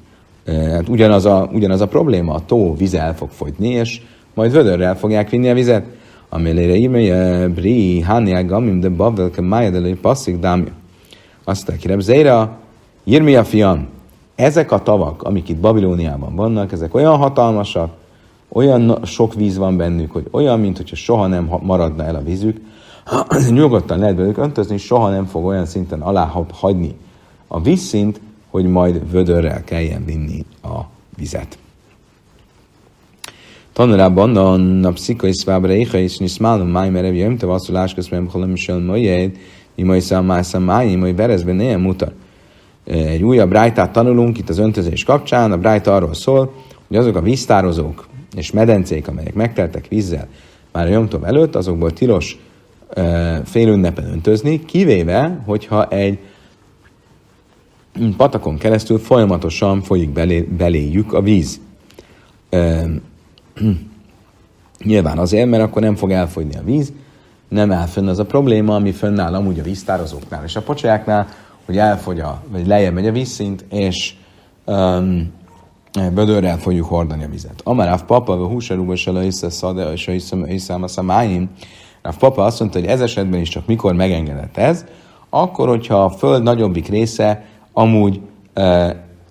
[0.46, 4.00] Hát ugyanaz a, ugyanaz a probléma, a tó víz el fog fogyni, és
[4.34, 5.84] majd vödörrel fogják vinni a vizet.
[6.28, 10.72] Amélére íme bri, hániá gamim, de bavel, ke mája, de passzik dámja.
[11.44, 12.58] Azt kérem, Zéra,
[13.04, 13.88] Jirmia fiam,
[14.34, 17.90] ezek a tavak, amik itt Babilóniában vannak, ezek olyan hatalmasak,
[18.48, 22.60] olyan sok víz van bennük, hogy olyan, mint hogyha soha nem maradna el a vízük,
[23.50, 26.94] nyugodtan lehet belőlük öntözni, soha nem fog olyan szinten alá hagyni
[27.54, 30.80] a vízszint, hogy majd vödörrel kelljen vinni a
[31.16, 31.58] vizet.
[33.72, 38.52] Tanulában a napszika is szvábra éha és niszmálom máj merev jöjjön, te vasszulás közben halom
[38.52, 39.36] is jön majjed,
[39.74, 42.12] imaj számáj számáj, imaj berezben ne mutat.
[42.84, 45.52] Egy újabb rájtát tanulunk itt az öntözés kapcsán.
[45.52, 46.52] A rájta arról szól,
[46.88, 50.28] hogy azok a víztározók és medencék, amelyek megteltek vízzel
[50.72, 52.38] már a Jomtov előtt, azokból tilos
[53.44, 56.18] félünnepen öntözni, kivéve, hogyha egy
[58.16, 61.60] patakon keresztül folyamatosan folyik belé, beléjük a víz.
[64.84, 66.92] Nyilván azért, mert akkor nem fog elfogyni a víz,
[67.48, 71.28] nem áll fönn az a probléma, ami fönnáll amúgy a víztározóknál és a pocsáknál,
[71.66, 74.14] hogy elfogy a, vagy lejjebb megy a vízszint, és
[74.64, 75.32] um,
[76.14, 77.60] bödörrel fogjuk hordani a vizet.
[77.64, 80.10] Amaráv papa, a húsarúba se leisse szade, és
[80.68, 81.50] a szamáim.
[82.02, 84.84] Ráv papa azt mondta, hogy ez esetben is csak mikor megengedett ez,
[85.30, 88.20] akkor, hogyha a föld nagyobbik része amúgy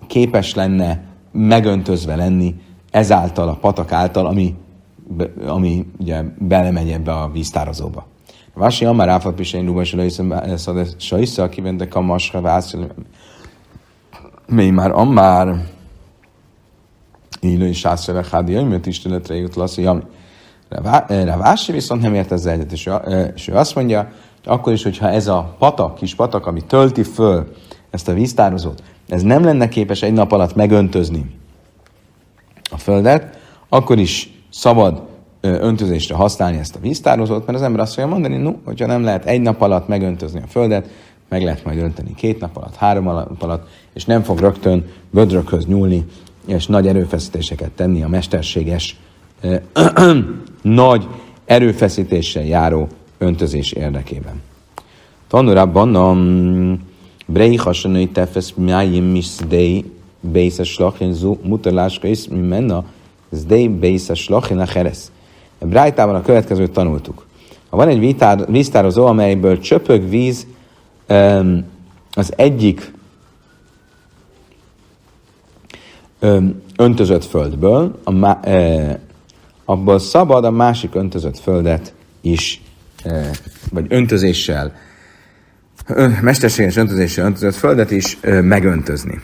[0.06, 2.54] képes lenne megöntözve lenni
[2.90, 4.54] ezáltal a patak által, ami,
[5.46, 8.06] ami ugye belemegy ebbe a víztározóba.
[8.54, 9.84] Vási Amar Áfat Pisén Ruba
[10.96, 12.86] Sajsza, kivente Kamasra Vászil,
[14.46, 15.64] mi már Amár
[17.40, 20.02] Illő is Ászra Hádi, mert Istenetre jut Lasszi Jami.
[21.08, 22.90] Ravási viszont nem ért ezzel egyet, és,
[23.34, 24.12] és ő azt mondja,
[24.44, 27.52] akkor is, hogyha ez a patak, kis patak, ami tölti föl
[27.92, 31.30] ezt a víztározót, ez nem lenne képes egy nap alatt megöntözni
[32.70, 35.02] a földet, akkor is szabad
[35.40, 39.24] öntözésre használni ezt a víztározót, mert az ember azt fogja mondani, no, hogyha nem lehet
[39.24, 40.88] egy nap alatt megöntözni a földet,
[41.28, 45.66] meg lehet majd önteni két nap alatt, három nap alatt, és nem fog rögtön vödrökhöz
[45.66, 46.06] nyúlni,
[46.46, 48.96] és nagy erőfeszítéseket tenni a mesterséges,
[50.62, 51.06] nagy
[51.44, 54.42] erőfeszítéssel járó öntözés érdekében.
[55.28, 56.12] Tanulában a
[57.26, 59.84] Brei hasonlói tefesz májim miszdei
[60.20, 62.84] bészes slachin zu mutaláska is mi menna
[63.30, 65.10] zdei bészes slachin a heresz.
[65.58, 67.26] A Brájtában a következőt tanultuk.
[67.68, 70.46] Ha van egy víztár, víztározó, amelyből csöpög víz
[72.14, 72.92] az egyik
[76.76, 79.00] öntözött földből, a e,
[79.64, 82.62] abból szabad a másik öntözött földet is,
[83.04, 83.30] e,
[83.70, 84.72] vagy öntözéssel,
[86.22, 89.20] mesterséges öntözéssel öntözött földet is megöntözni.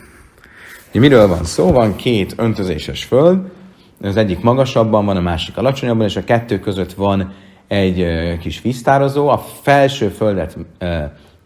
[0.93, 1.71] Miről van szó?
[1.73, 3.39] Van két öntözéses föld,
[4.01, 7.33] az egyik magasabban van, a másik alacsonyabban, és a kettő között van
[7.69, 8.07] egy
[8.41, 10.57] kis víztározó, a felső földet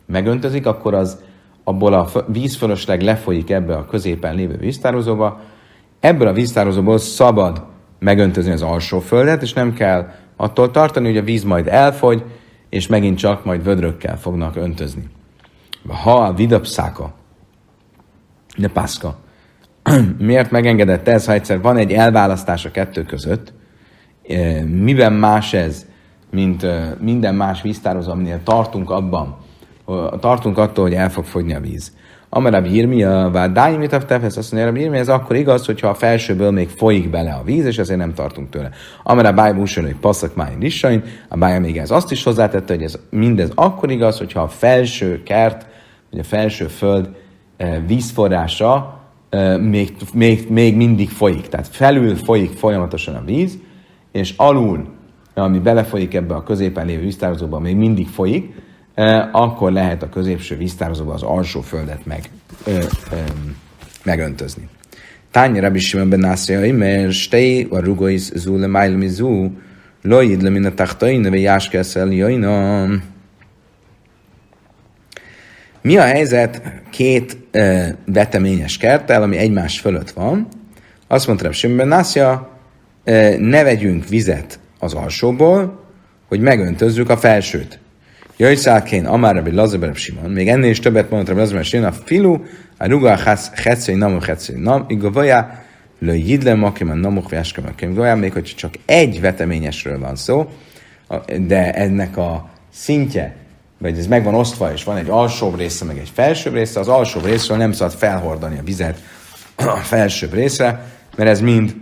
[0.07, 1.19] megöntözik, akkor az
[1.65, 5.41] abból a vízfölösleg lefolyik ebbe a középen lévő víztározóba,
[6.01, 7.63] ebből a víztározóból szabad
[7.99, 12.25] megöntözni az alsó földet, és nem kell attól tartani, hogy a víz majd elfogy,
[12.73, 15.09] és megint csak majd vödrökkel fognak öntözni.
[15.89, 17.13] Ha a vidapszáka,
[18.57, 19.17] de pászka,
[20.19, 23.53] miért megengedett ez, ha egyszer van egy elválasztás a kettő között,
[24.29, 25.87] e, miben más ez,
[26.31, 29.37] mint e, minden más víztározó, aminél tartunk abban,
[30.21, 31.97] tartunk attól, hogy el fog fogyni a víz.
[32.35, 36.51] Amerab Jirmia, vádáim, mit a tefesz, azt mondja, Jirmia, ez akkor igaz, hogyha a felsőből
[36.51, 38.71] még folyik bele a víz, és ezért nem tartunk tőle.
[39.03, 42.83] Amerab Báj Búsön, hogy passzak májn lissain, a Bája még ez azt is hozzátette, hogy
[42.83, 45.67] ez mindez akkor igaz, hogyha a felső kert,
[46.11, 47.09] vagy a felső föld
[47.57, 49.01] e, vízforrása
[49.61, 51.49] még, még, még mindig folyik.
[51.49, 53.59] Tehát felül folyik folyamatosan a víz,
[54.13, 54.87] és alul,
[55.35, 58.62] ami belefolyik ebbe a középen lévő víztározóba, még mindig folyik,
[59.33, 62.21] akkor lehet a középső víztározóba az alsó földet meg,
[62.65, 63.17] ö, ö,
[64.05, 64.69] megöntözni.
[65.31, 69.51] Tánya Rabbi Simon ben Nászriai, mert stei a rugois zu le májl mi zu,
[70.03, 72.87] loid le min a tachtain, ve jáskeszel jaina.
[75.83, 80.49] Mi a helyzet két ö, veteményes kerttel, ami egymás fölött van?
[81.07, 82.51] Azt mondta Rabbi Simon ben Nászria,
[83.39, 85.81] ne vegyünk vizet az alsóból,
[86.29, 87.79] hogy megöntözzük a felsőt.
[88.37, 92.39] Jöjszálkén, Amár Rabbi Lazabereb Simon, még ennél is többet mondott Rabbi Lazabereb Simon, a filu,
[92.79, 95.65] a ruga a hetszei namu hetszei nam, igavaja,
[95.99, 100.51] lő jidle makim namuch váskam a még hogy csak egy veteményesről van szó,
[101.41, 103.37] de ennek a szintje,
[103.79, 106.89] vagy ez meg van osztva, és van egy alsóbb része, meg egy felsőbb része, az
[106.89, 108.99] alsóbb részről nem szabad felhordani a vizet
[109.57, 110.85] a felsőbb részre,
[111.17, 111.75] mert ez mind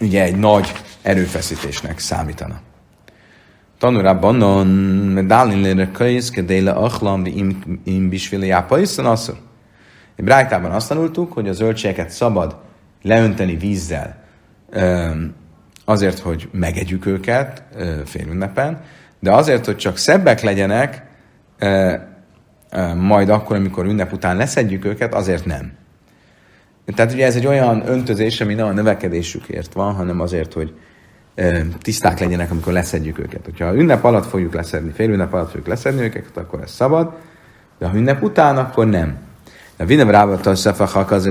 [0.00, 2.60] ugye egy nagy erőfeszítésnek számítana.
[3.80, 4.66] Tanulában non
[5.14, 7.24] medálin lére kölysz, kedéle achlam,
[7.84, 9.36] im bisvili jápaiszen asszor.
[10.16, 12.56] Brájtában azt tanultuk, hogy a zöldségeket szabad
[13.02, 14.24] leönteni vízzel
[15.84, 17.62] azért, hogy megegyük őket
[18.04, 18.82] félünnepen,
[19.20, 21.06] de azért, hogy csak szebbek legyenek,
[22.96, 25.72] majd akkor, amikor ünnep után leszedjük őket, azért nem.
[26.94, 30.74] Tehát ugye ez egy olyan öntözés, ami nem a növekedésükért van, hanem azért, hogy
[31.82, 33.44] tiszták legyenek, amikor leszedjük őket.
[33.44, 37.12] Hogyha ünnep alatt fogjuk leszedni, fél ünnep alatt fogjuk leszedni őket, akkor ez szabad,
[37.78, 39.16] de ha ünnep után, akkor nem.
[39.78, 40.50] A Vinem Rábata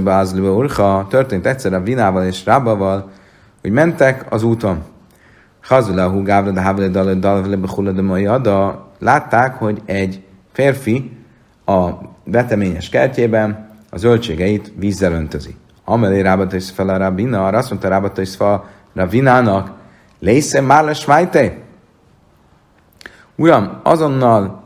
[0.05, 3.11] Ázlőbe Urcha történt egyszer a Vinával és Rábaval,
[3.61, 4.83] hogy mentek az úton.
[5.61, 11.17] Hazulahu Gávra de Havle Dale Dalvle Behula de Majada látták, hogy egy férfi
[11.65, 11.89] a
[12.23, 15.55] veteményes kertjében a zöldségeit vízzel öntözi.
[15.85, 18.63] Amelé Rábata is fel a Rabina, arra azt mondta Rábata is fel
[20.19, 21.57] Lésze már lesmájte?
[23.35, 24.63] Uram, azonnal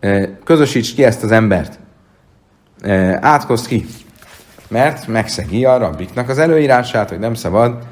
[0.00, 1.78] eh, közösíts ki ezt az embert.
[2.80, 3.86] Eh, átkozd ki.
[4.68, 7.86] Mert megszegi a rabbiknak az előírását, hogy nem szabad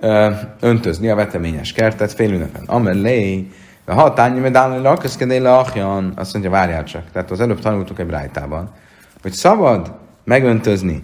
[0.00, 2.62] eh, öntözni a veteményes kertet fél ünnepen.
[2.66, 3.48] Amelé,
[3.84, 7.02] a tányi medálni lakaszkedéle achjan, azt mondja, várjál csak.
[7.12, 8.70] Tehát az előbb tanultuk egy brájtában,
[9.22, 9.92] hogy szabad
[10.24, 11.02] megöntözni,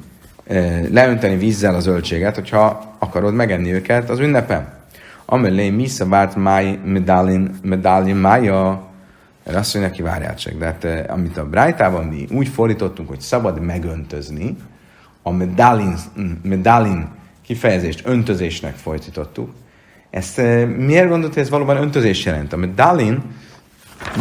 [0.90, 4.77] leönteni vízzel a zöldséget, hogyha akarod megenni őket az ünnepen.
[5.30, 8.88] Amelé misza várt máj medálin, medálin mája,
[9.44, 13.60] erre azt mondja, neki várjál de hát amit a Brájtában mi úgy fordítottunk, hogy szabad
[13.60, 14.56] megöntözni,
[15.22, 15.94] a medálin,
[16.42, 17.08] medálin
[17.42, 19.50] kifejezést öntözésnek fordítottuk.
[20.10, 20.36] Ezt
[20.76, 22.52] miért gondolt, hogy ez valóban öntözés jelent?
[22.52, 23.22] A medálin,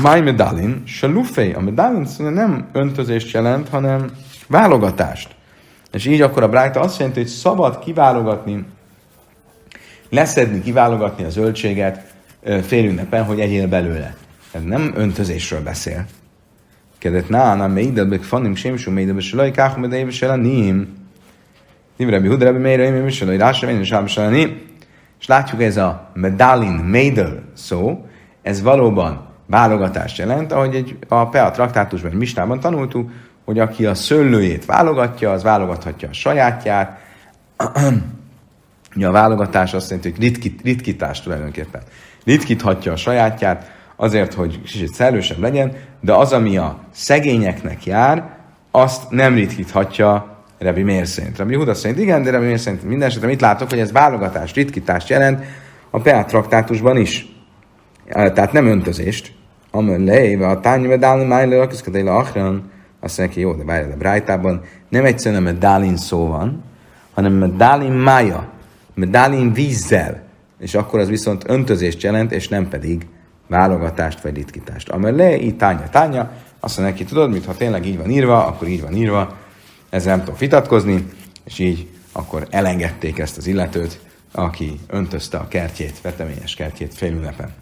[0.01, 4.11] my medálin, salufé, a medálin nem öntözést jelent, hanem
[4.47, 5.35] válogatást.
[5.91, 8.65] És így akkor a Brájta azt jelenti, hogy szabad kiválogatni
[10.09, 12.13] leszedni, kiválogatni a zöldséget
[12.61, 14.15] félünnepen, hogy egyél belőle.
[14.51, 16.05] Ez nem öntözésről beszél.
[16.97, 20.95] Kedet ná, nem meidebek fanim sémsú meidebek selaj, káhum edejébe selanim.
[21.97, 24.65] Nivrebi hudrebi meire, én selaj, rásem, én sám selani.
[25.19, 28.05] És látjuk ez a medalin, meidel szó,
[28.41, 33.11] ez valóban válogatást jelent, ahogy egy, a Pea traktátusban, Mistában tanultuk,
[33.45, 36.99] hogy aki a szőlőjét válogatja, az válogathatja a sajátját,
[38.95, 41.81] Ugye a válogatás azt jelenti, hogy ritkít, ritkítás tulajdonképpen.
[42.25, 48.37] Ritkíthatja a sajátját azért, hogy kicsit szellősebb legyen, de az, ami a szegényeknek jár,
[48.71, 51.07] azt nem ritkíthatja Rebi Mér.
[51.37, 55.09] Rebi Huda szerint igen, de Rebi Mér minden esetre mit látok, hogy ez válogatás, ritkítást
[55.09, 55.43] jelent
[55.89, 57.25] a Peát traktátusban is.
[58.09, 59.35] Tehát nem öntözést.
[59.71, 64.61] Amön leéve a tányve dálin májlő, akiszkadéle achran, azt mondja, jó, de várjál, a Brájtában
[64.89, 66.63] nem egyszerűen a dálin szó van,
[67.13, 68.47] hanem a dálin mája
[68.97, 70.21] medálin vízzel,
[70.59, 73.05] és akkor az viszont öntözést jelent, és nem pedig
[73.47, 74.89] válogatást vagy ritkítást.
[74.89, 78.81] Amellé, így tánya, tánya, azt mondja neki, tudod, mintha tényleg így van írva, akkor így
[78.81, 79.37] van írva,
[79.89, 81.07] ezzel nem tudom vitatkozni,
[81.45, 83.99] és így akkor elengedték ezt az illetőt,
[84.31, 87.53] aki öntözte a kertjét, veteményes kertjét félünnepen.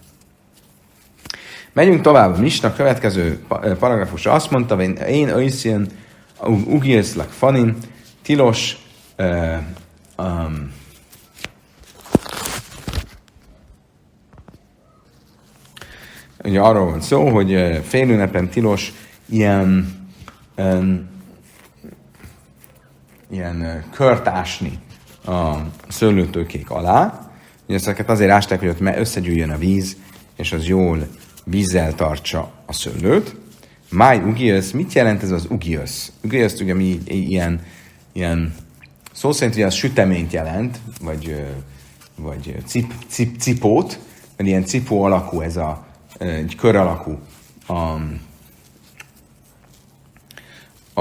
[1.73, 2.35] Megyünk tovább.
[2.37, 3.45] A Misna következő
[3.79, 5.87] paragrafusa azt mondta, hogy én őszén
[6.65, 7.77] ugírszlak fanin,
[8.21, 8.77] tilos
[9.17, 9.57] uh,
[10.17, 10.71] um,
[16.45, 18.93] ugye arról van szó, hogy félünnepen tilos
[19.25, 19.95] ilyen,
[20.57, 21.09] um,
[23.29, 24.79] ilyen kört ásni
[25.25, 25.55] a
[25.87, 27.29] szőlőtőkék alá.
[27.65, 29.97] Ugye ezeket azért ásták, hogy ott összegyűjjön a víz,
[30.35, 31.07] és az jól
[31.43, 33.35] vízzel tartsa a szőlőt.
[33.89, 36.11] Máj ugiösz, mit jelent ez az ugiösz?
[36.23, 37.61] Ugiösz ugye mi ilyen,
[38.13, 38.55] ilyen
[39.13, 41.45] szó szerint ugye az süteményt jelent, vagy,
[42.15, 43.99] vagy cip, cip, cipót,
[44.37, 45.84] mert ilyen cipó alakú ez a,
[46.17, 47.19] egy kör alakú
[47.67, 47.73] a,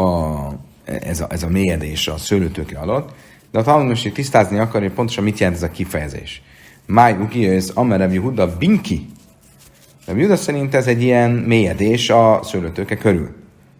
[0.00, 0.48] a,
[0.84, 3.14] ez, a, ez a mélyedés a szőlőtőke alatt,
[3.50, 6.42] de a tanulmányos tisztázni akarja, hogy pontosan mit jelent ez a kifejezés.
[6.86, 9.06] Máj ugi, ez Amerev Yehuda binki.
[10.06, 13.34] De Yehuda szerint ez egy ilyen mélyedés a szőlőtőke körül,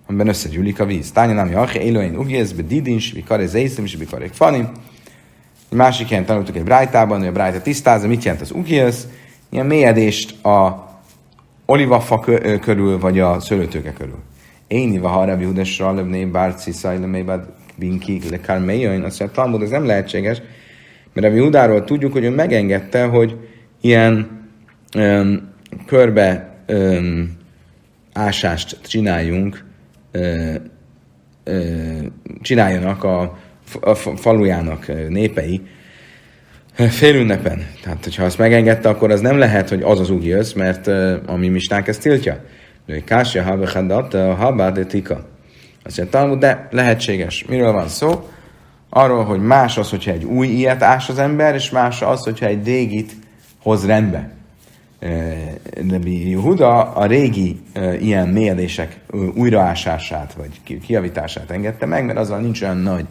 [0.07, 1.13] amiben összegyűlik a víz.
[1.13, 4.69] Tánya nem jache, élően ugi, ez bedidin, svikare zeiszim, svikare fanim.
[5.71, 9.07] Egy másik ilyen tanultuk egy brájtában, hogy a brájta tisztázza, mit jelent az ugiesz,
[9.51, 10.85] ilyen mélyedést a
[11.67, 12.19] olivafa
[12.61, 14.19] körül, vagy a szőlőtőke körül.
[14.67, 20.43] Én iva harab Judesra, lebné bárci szajlemébad binki lekárméjain, azt mondja, Talmud, ez nem lehetséges,
[21.13, 23.37] mert a Judáról tudjuk, hogy ő megengedte, hogy
[23.81, 24.43] ilyen
[24.97, 25.53] um,
[25.87, 27.37] körbe um,
[28.13, 29.65] ásást csináljunk,
[30.15, 30.55] uh,
[31.47, 31.99] uh,
[32.41, 33.39] csináljanak a,
[33.81, 35.63] a falujának népei,
[36.75, 37.67] félünnepen.
[37.83, 40.87] Tehát, hogyha azt megengedte, akkor az nem lehet, hogy az az úgy jössz, mert
[41.27, 42.45] a mi misnánk ezt tiltja.
[43.05, 45.27] Kásja habechadat, habad tika.
[45.85, 47.45] Azt mondja, de lehetséges.
[47.49, 48.29] Miről van szó?
[48.89, 52.47] Arról, hogy más az, hogyha egy új ilyet ás az ember, és más az, hogyha
[52.47, 53.13] egy régit
[53.63, 54.33] hoz rendbe.
[55.83, 55.99] De
[56.41, 57.61] Huda a régi
[58.01, 58.99] ilyen mélyedések
[59.35, 63.05] újraásását, vagy kiavítását engedte meg, mert azzal nincs olyan nagy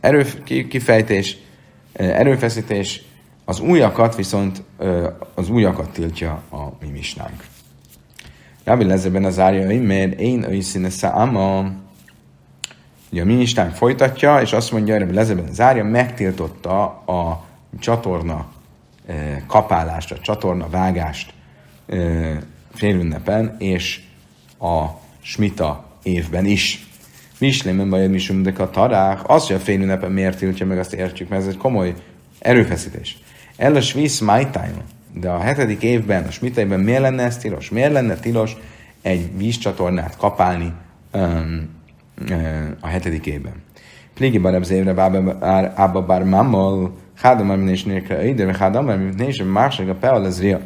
[0.00, 1.36] erőkifejtés,
[1.94, 3.02] erőfeszítés,
[3.44, 4.62] az újakat viszont
[5.34, 7.44] az újakat tiltja a mi misnánk.
[8.64, 11.72] Rabbi Lezeben az árja, mert én őszíne száma.
[13.12, 17.44] Ugye a minisztánk folytatja, és azt mondja, hogy Lezeben az árja megtiltotta a
[17.78, 18.46] csatorna
[19.46, 21.32] kapálást, a csatorna vágást
[22.74, 24.00] félünnepen, és
[24.58, 24.84] a
[25.20, 26.86] smita évben is.
[27.44, 31.28] Mislémen bajod misum de a tarák, az, hogy a félünnepen miért tiltja meg, azt értjük,
[31.28, 31.94] mert ez egy komoly
[32.38, 33.18] erőfeszítés.
[33.56, 34.22] El a svisz
[35.12, 37.70] de a hetedik évben, a smiteiben miért lenne ez tilos?
[37.70, 38.56] Miért lenne tilos
[39.02, 40.72] egy vízcsatornát kapálni
[41.12, 41.68] um,
[42.80, 43.62] a hetedik évben?
[44.14, 45.02] Pligi barab zévre
[45.74, 50.26] ába bár mammal, hádam már minés nélkül ide, vagy hádam már minés, másik a peal
[50.26, 50.60] ez ria.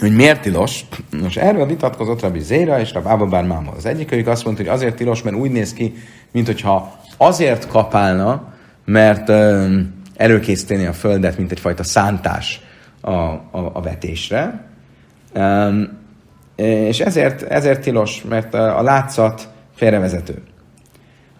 [0.00, 0.84] Hogy miért tilos?
[1.22, 3.72] Most erről vitatkozott Rabbi Zéra és Rabbi Abba Bár Máma.
[3.76, 5.94] Az egyik azt mondta, hogy azért tilos, mert úgy néz ki,
[6.32, 8.52] mint hogyha azért kapálna,
[8.84, 12.60] mert um, előkészíteni a földet, mint egyfajta szántás
[13.00, 14.64] a, a, a vetésre.
[15.34, 16.02] Um,
[16.56, 20.42] és ezért, ezért tilos, mert a, látszat félrevezető.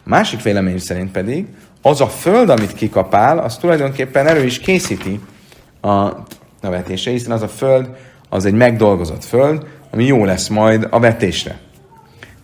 [0.04, 1.46] A másik vélemény szerint pedig
[1.82, 5.20] az a föld, amit kikapál, az tulajdonképpen elő is készíti
[5.80, 6.24] a, a
[6.60, 7.88] vetésre, hiszen az a föld,
[8.34, 11.58] az egy megdolgozott föld, ami jó lesz majd a vetésre.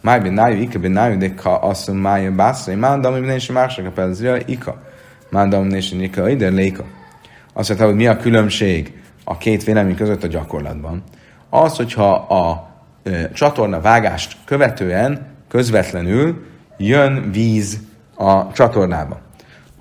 [0.00, 3.87] Máj ben nájú, ika ben nájú, de ka asszum máj bászai, mándam, hogy is mások
[3.87, 4.83] a pelzria, ika.
[5.31, 6.85] Mándam nation ika, ide léka.
[7.53, 11.03] Azt mondta, hogy mi a különbség a két vélemény között a gyakorlatban.
[11.48, 12.70] Az, hogyha a
[13.03, 16.44] e, csatorna vágást követően közvetlenül
[16.76, 17.79] jön víz
[18.14, 19.20] a csatornába.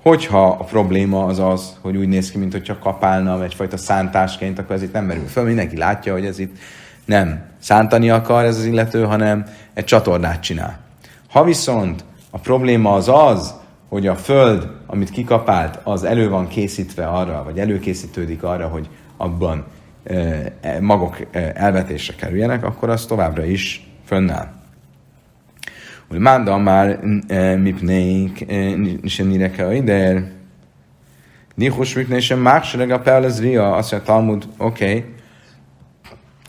[0.02, 4.76] Hogyha a probléma az az, hogy úgy néz ki, mint hogyha kapálna egyfajta szántásként, akkor
[4.76, 5.44] ez itt nem merül föl.
[5.44, 6.56] Mindenki látja, hogy ez itt
[7.04, 10.78] nem szántani akar ez az illető, hanem egy csatornát csinál.
[11.30, 13.54] Ha viszont a probléma az az,
[13.88, 19.64] hogy a föld, amit kikapált, az elő van készítve arra, vagy előkészítődik arra, hogy abban
[20.04, 24.59] e, magok e, elvetésre kerüljenek, akkor az továbbra is fönnáll.
[26.12, 27.00] Úgy mánda már
[27.58, 28.46] mipnék,
[29.04, 30.38] sem nireke ider,
[31.54, 35.14] Nihus mipné sem máksereg a pelez ria, azt mondja Talmud, oké.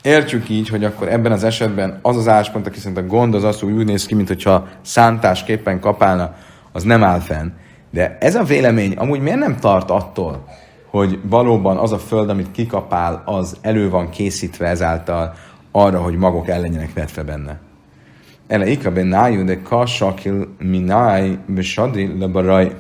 [0.02, 3.44] Értjük így, hogy akkor ebben az esetben az az álláspont, aki szerint a gond az
[3.44, 6.36] az, hogy úgy néz ki, mintha szántásképpen kapálna,
[6.72, 7.50] az nem áll fenn.
[7.90, 10.48] De ez a vélemény amúgy miért nem tart attól,
[10.90, 15.34] hogy valóban az a föld, amit kikapál, az elő van készítve ezáltal
[15.72, 17.60] arra, hogy magok el legyenek vetve benne.
[18.52, 22.72] Ele ika ben nájú, de kasakil mináj besadri lebaraj.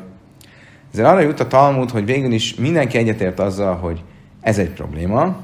[0.93, 4.03] Ezzel arra jut a Talmud, hogy végül is mindenki egyetért azzal, hogy
[4.41, 5.35] ez egy probléma.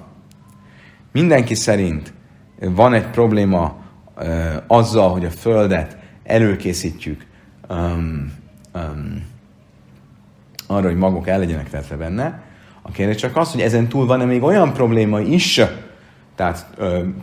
[1.12, 2.14] Mindenki szerint
[2.60, 3.76] van egy probléma
[4.18, 4.26] uh,
[4.68, 7.26] azzal, hogy a földet előkészítjük
[7.70, 8.34] um,
[8.76, 9.26] um,
[10.68, 12.44] arra, hogy magok el legyenek vetve benne.
[12.82, 15.62] A kérdés csak az, hogy ezen túl van-e még olyan probléma is,
[16.36, 16.68] tehát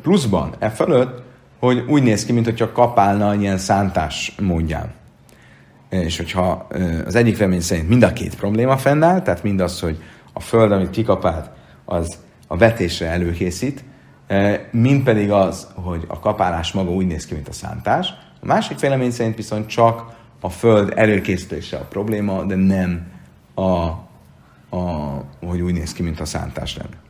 [0.02, 1.23] pluszban, e fölött,
[1.64, 4.92] hogy úgy néz ki, mintha kapálna ilyen szántás módján.
[5.88, 6.66] És hogyha
[7.06, 10.72] az egyik remény szerint mind a két probléma fennáll, tehát mind az, hogy a föld,
[10.72, 11.50] amit kikapált,
[11.84, 13.84] az a vetésre előkészít,
[14.70, 18.08] mind pedig az, hogy a kapálás maga úgy néz ki, mint a szántás.
[18.40, 23.06] A másik vélemény szerint viszont csak a föld előkészítése a probléma, de nem
[23.54, 24.02] a
[24.74, 27.03] a, hogy úgy néz ki, mint a szántás lenne.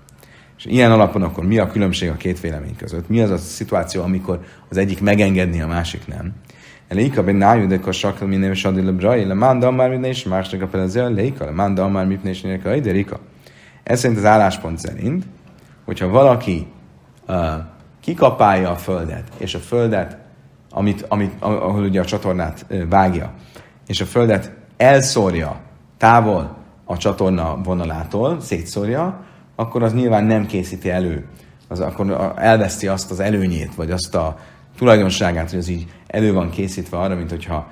[0.59, 3.09] És ilyen alapon akkor mi a különbség a két vélemény között?
[3.09, 6.33] Mi az a szituáció, amikor az egyik megengedni, a másik nem?
[6.89, 10.63] Leika ben nájú de kosakal minél és adil lebrai, le manda már minden is másnak
[10.63, 13.21] a pelező, leika, le manda már mit is nélkül, de rika.
[13.83, 15.25] Ez szerint az álláspont szerint,
[15.85, 16.67] hogyha valaki
[17.29, 17.37] uh,
[18.01, 20.19] kikapálja a földet, és a földet,
[20.71, 23.33] amit, amit, ahol ugye a csatornát vágja,
[23.87, 25.61] és a földet elszórja
[25.97, 29.25] távol a csatorna vonalától, szétszórja,
[29.55, 31.25] akkor az nyilván nem készíti elő,
[31.69, 34.39] az akkor elveszti azt az előnyét, vagy azt a
[34.77, 37.71] tulajdonságát, hogy az így elő van készítve arra, mint hogyha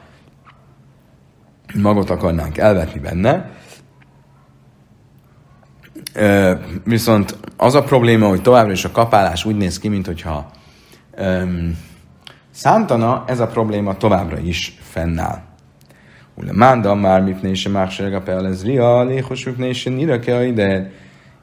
[1.74, 3.50] magot akarnánk elvetni benne.
[6.84, 10.50] Viszont az a probléma, hogy továbbra is a kapálás úgy néz ki, mint hogyha
[11.18, 11.78] um,
[12.50, 15.42] szántana, ez a probléma továbbra is fennáll.
[16.34, 20.90] Ule mánda már mipné se másság a pelez ria, léhos mipné se nirake ide.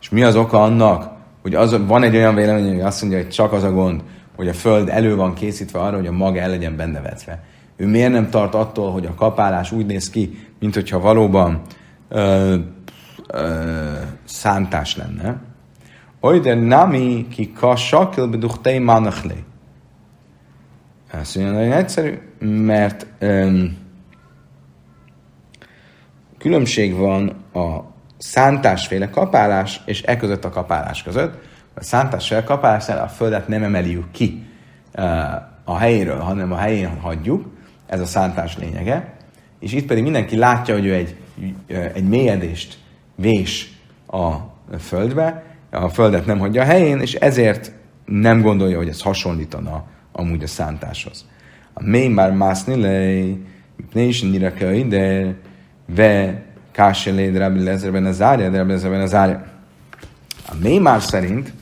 [0.01, 3.29] És mi az oka annak, hogy az, van egy olyan vélemény, hogy azt mondja, hogy
[3.29, 4.03] csak az a gond,
[4.35, 7.43] hogy a föld elő van készítve arra, hogy a maga el legyen benne vetve.
[7.75, 11.61] Ő miért nem tart attól, hogy a kapálás úgy néz ki, mint hogyha valóban
[12.09, 12.55] ö,
[13.27, 13.47] ö,
[14.23, 15.41] szántás lenne?
[16.21, 19.33] Olyder nami ki ka sakil beduchtei manachle.
[21.11, 23.63] Ezt mondja, nagyon egyszerű, mert ö,
[26.37, 27.88] különbség van a
[28.19, 31.43] szántásféle kapálás és e között a kapálás között.
[31.73, 34.47] A szántásféle kapálás a földet nem emeljük ki
[35.63, 37.45] a helyéről, hanem a helyén hagyjuk.
[37.87, 39.13] Ez a szántás lényege.
[39.59, 41.15] És itt pedig mindenki látja, hogy ő egy,
[41.93, 42.77] egy mélyedést
[43.15, 44.33] vés a
[44.79, 47.71] földbe, a földet nem hagyja a helyén, és ezért
[48.05, 51.25] nem gondolja, hogy ez hasonlítana amúgy a szántáshoz.
[51.73, 53.37] A mély már mászni lej,
[53.93, 55.35] ne is ide,
[55.95, 59.43] ve Káselé, Rabbi Lezerben a zárja, de Rabbi Lezerben a zárja.
[60.47, 61.53] A Mémár szerint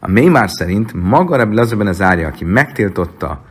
[0.00, 3.44] a Mémár szerint maga Rabbi Lezerben a zárja, aki megtiltotta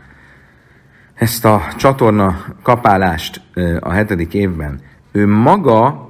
[1.13, 3.41] ezt a csatorna kapálást
[3.80, 4.80] a hetedik évben,
[5.11, 6.09] ő maga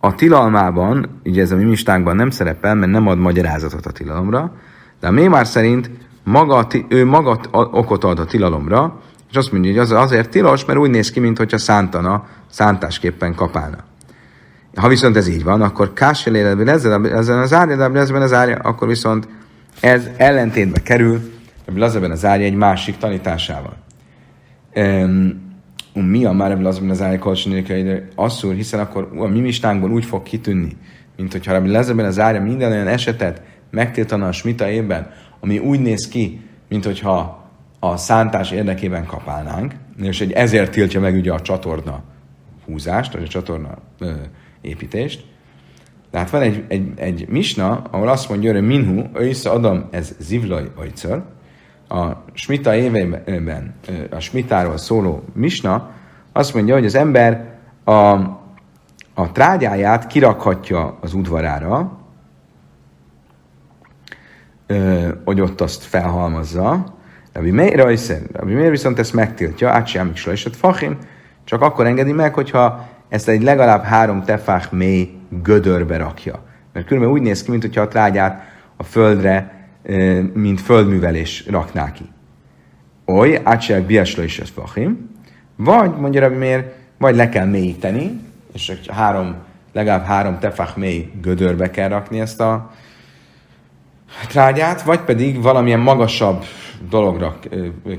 [0.00, 4.52] a tilalmában, ugye ez a mi nem szerepel, mert nem ad magyarázatot a tilalomra,
[5.00, 5.90] de a Mémár szerint
[6.24, 9.00] maga, ő maga okot ad a tilalomra,
[9.30, 13.78] és azt mondja, hogy az azért tilos, mert úgy néz ki, mintha szántana, szántásképpen kapálna.
[14.74, 18.88] Ha viszont ez így van, akkor kásseléletben ezen az árja, de ezben az árja, akkor
[18.88, 19.28] viszont
[19.80, 21.36] ez ellentétbe kerül,
[21.74, 23.76] Lazeben az árja egy másik tanításával.
[24.74, 25.46] Um,
[25.92, 30.22] mi a már Lazeben az árja kolcsonékai asszúr, hiszen akkor a mi mistánkból úgy fog
[30.22, 30.76] kitűnni,
[31.16, 35.10] mint hogyha Rabbi Lazeben az árja minden olyan esetet megtiltana a smita évben,
[35.40, 37.47] ami úgy néz ki, mint hogyha
[37.80, 42.02] a szántás érdekében kapálnánk, és egy ezért tiltja meg ugye a csatorna
[42.66, 44.12] húzást, vagy a csatorna ö,
[44.60, 45.24] építést.
[46.10, 50.70] Tehát van egy, egy, egy misna, ahol azt mondja, hogy minhu, össze adom, ez zivlaj
[50.76, 51.22] ajcör,
[51.88, 53.74] a smita évében,
[54.10, 55.90] a smitáról szóló misna,
[56.32, 57.92] azt mondja, hogy az ember a,
[59.14, 61.98] a trágyáját kirakhatja az udvarára,
[65.24, 66.97] hogy ott azt felhalmazza,
[67.38, 70.98] Rabbi Meir rajszer, Rabbi Meir viszont ezt megtiltja, átsámik slajsat fachim,
[71.44, 75.10] csak akkor engedi meg, hogyha ezt egy legalább három tefák mély
[75.42, 76.42] gödörbe rakja.
[76.72, 78.42] Mert különben úgy néz ki, mintha a trágyát
[78.76, 79.66] a földre,
[80.32, 82.04] mint földművelés rakná ki.
[83.06, 85.10] Oly, átság biasla is ez fachim,
[85.56, 88.20] vagy, mondja Rabbi Meir, vagy le kell mélyíteni,
[88.52, 89.36] és három,
[89.72, 92.70] legalább három tefák mély gödörbe kell rakni ezt a
[94.28, 96.44] trágyát, vagy pedig valamilyen magasabb
[96.90, 97.38] dologra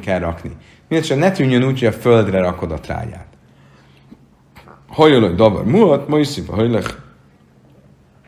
[0.01, 0.51] kell rakni.
[0.87, 3.27] Mindenesetre ne tűnjön úgy, hogy a földre rakod a trágyát.
[4.87, 6.41] Hajolaj davar mulat, ma is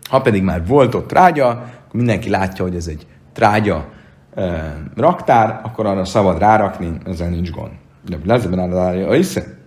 [0.10, 3.90] Ha pedig már volt ott trágya, akkor mindenki látja, hogy ez egy trágya
[4.36, 7.72] e, raktár, akkor arra szabad rárakni, ezzel nincs gond.
[8.06, 9.60] De lezeben áll a iszen.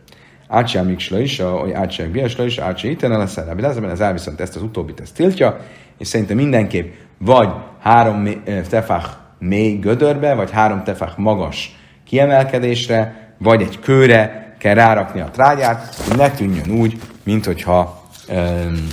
[0.49, 3.61] Átsá miksla is, vagy átsá biasla is, átsá iten lesz erre.
[3.61, 5.61] Lezeben az viszont ezt az utóbbit ezt tiltja,
[5.99, 7.49] és szerintem mindenképp vagy
[7.80, 8.28] három
[8.68, 15.95] tefach mély gödörbe, vagy három tefach magas kiemelkedésre, vagy egy kőre kell rárakni a trágyát,
[15.95, 18.88] hogy ne tűnjön úgy, mint hogyha um,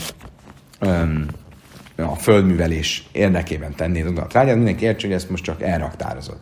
[0.81, 1.25] um,
[1.97, 6.37] a földművelés érdekében tennéd oda a trágyát, mindenki értse, hogy ezt most csak elraktározod.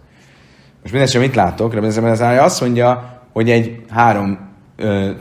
[0.81, 1.73] Most mindesetre mit látok?
[1.73, 4.49] Rebben az azt mondja, hogy egy három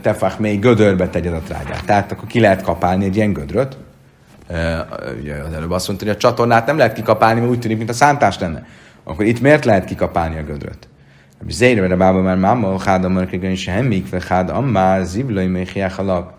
[0.01, 1.85] tefach mély gödörbe tegyed a trágyát.
[1.85, 3.77] Tehát akkor ki lehet kapálni egy ilyen gödröt,
[5.19, 7.89] ugye az előbb azt mondta, hogy a csatornát nem lehet kikapálni, mert úgy tűnik, mint
[7.89, 8.65] a szántás lenne.
[9.03, 10.87] Akkor itt miért lehet kikapálni a gödröt?
[11.57, 16.33] Mert a bába már máma, háda markegen is hemmik, vagy háda ammá, zivlai méhiák alap.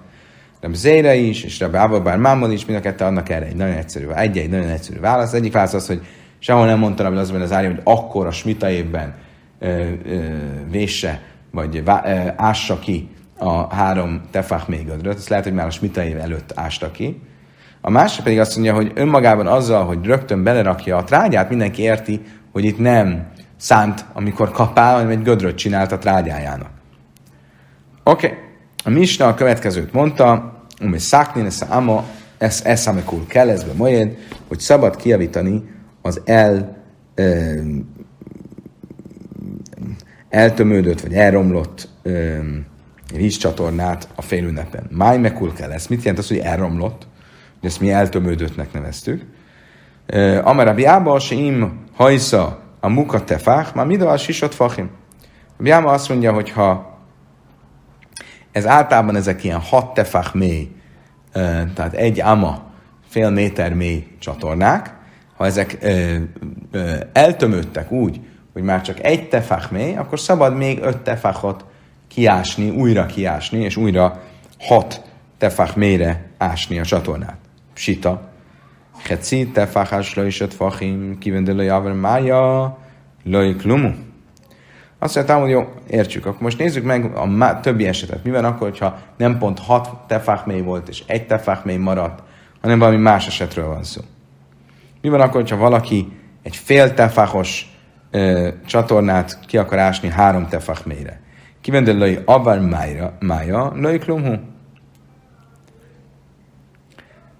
[0.61, 3.57] De Zére is, és a bába bár mámon is, mind a kettő annak erre egy
[3.57, 5.27] nagyon egyszerű, egy, egy nagyon egyszerű válasz.
[5.27, 6.01] Az egyik válasz az, hogy
[6.39, 9.15] sehol nem mondtam, hogy az az árja, hogy akkor a smita évben
[9.59, 10.19] ö, ö,
[10.71, 11.91] vésse, vagy ö,
[12.37, 13.09] ássa ki
[13.39, 15.17] a három tefach még gödröt.
[15.17, 17.21] Ez lehet, hogy már a smita év előtt ásta ki.
[17.81, 22.21] A másik pedig azt mondja, hogy önmagában azzal, hogy rögtön belerakja a trágyát, mindenki érti,
[22.53, 26.71] hogy itt nem szánt, amikor kapál, hanem egy gödröt csinált a trágyájának.
[28.05, 28.27] Oké.
[28.27, 28.39] Okay.
[28.85, 32.05] A Misna a következőt mondta, hogy szákni ez ama,
[32.39, 34.17] ez eszamekul kell ezbe majd,
[34.49, 35.63] hogy szabad kiavítani
[36.03, 36.77] az el
[37.15, 37.61] ö,
[40.29, 42.39] eltömődött vagy elromlott ö,
[43.15, 44.87] vízcsatornát a félünnepen.
[44.91, 45.87] Máj mekul kell ez.
[45.87, 47.07] Mit jelent az, hogy elromlott?
[47.63, 49.23] Ezt mi eltömődöttnek neveztük.
[50.43, 54.91] Amarabi Ába, se im hajsza a muka tefák, már mida a sisot fachim.
[55.59, 56.99] A Biáma azt mondja, hogy ha
[58.53, 60.71] ez általában ezek ilyen hat tefák mély,
[61.75, 62.63] tehát egy ama,
[63.09, 64.95] fél méter mély csatornák,
[65.37, 66.17] ha ezek ö,
[67.13, 68.21] eltömődtek úgy,
[68.53, 71.65] hogy már csak egy tefák mély, akkor szabad még öt tefákot
[72.09, 74.23] kiásni, újra kiásni, és újra
[74.59, 75.03] hat
[75.39, 77.40] tefák mélyre ásni a csatornát.
[77.81, 78.21] Sita.
[79.09, 82.79] Heci tefákás löjsött fachim, kivendő javar mája,
[83.25, 83.91] löj klumu.
[84.99, 86.27] Azt mondtam, hogy jó, értsük.
[86.27, 88.25] Akkor most nézzük meg a többi esetet.
[88.25, 92.23] Mi van akkor, hogyha nem pont hat tefák mély volt, és egy tefák mély maradt,
[92.61, 94.01] hanem valami más esetről van szó.
[95.01, 96.13] Mi van akkor, hogyha valaki
[96.43, 97.79] egy fél tefákos
[98.67, 101.21] csatornát ki akar ásni három tefach mélyre.
[101.61, 104.35] Kivendel löj avar mája, mája klumhu.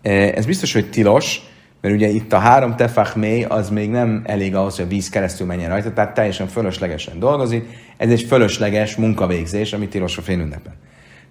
[0.03, 1.41] Ez biztos, hogy tilos,
[1.81, 5.09] mert ugye itt a három tefach mély az még nem elég ahhoz, hogy a víz
[5.09, 7.67] keresztül menjen rajta, tehát teljesen fölöslegesen dolgozik.
[7.97, 10.73] Ez egy fölösleges munkavégzés, ami tilos a félünnepen.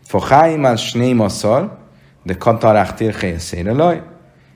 [0.03, 1.77] Focháim snémaszal,
[2.23, 4.01] de katarák térhelyeszére laj,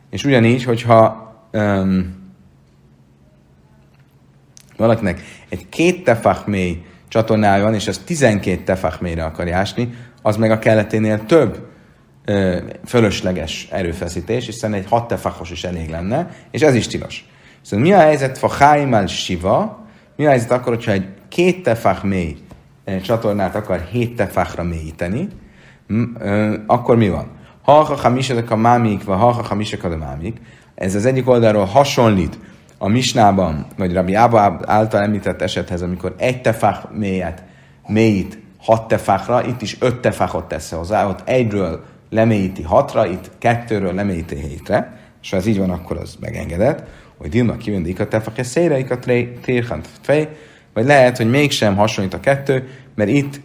[0.09, 2.22] és ugyanígy, hogyha um,
[4.78, 10.38] valakinek egy két tefach mély csatornája van, és az 12 tefach mélyre akar ásni, az
[10.38, 11.68] meg a kelleténél több
[12.26, 17.26] ö, fölösleges erőfeszítés, hiszen egy hat tefachos is elég lenne, és ez is tilos.
[17.61, 22.03] Szóval mi a helyzet fa háimál siva, mi a helyzet akkor, hogyha egy két tefach
[22.03, 22.38] mély
[23.03, 25.28] csatornát akar hét tefachra mélyíteni,
[26.67, 27.32] akkor mi van?
[27.61, 30.38] Ha ha hamisek a mámik, vagy ha ha hamisek a mámik,
[30.76, 32.39] ez az egyik oldalról hasonlít
[32.78, 37.43] a Misnában, vagy Rabbi Abba által említett esethez, amikor egy tefák mélyet
[37.88, 41.84] mélyít hat tefákra, itt is öt tefákot tesz hozzá, ott egyről
[42.14, 46.84] lemélyíti hatra, itt kettőről lemélyíti hétre, és ha ez így van, akkor az megengedett,
[47.18, 48.99] hogy Dilma kivendik a tefak, és széreik a
[49.41, 50.30] térhant fej,
[50.74, 53.41] vagy lehet, hogy mégsem hasonlít a kettő, mert itt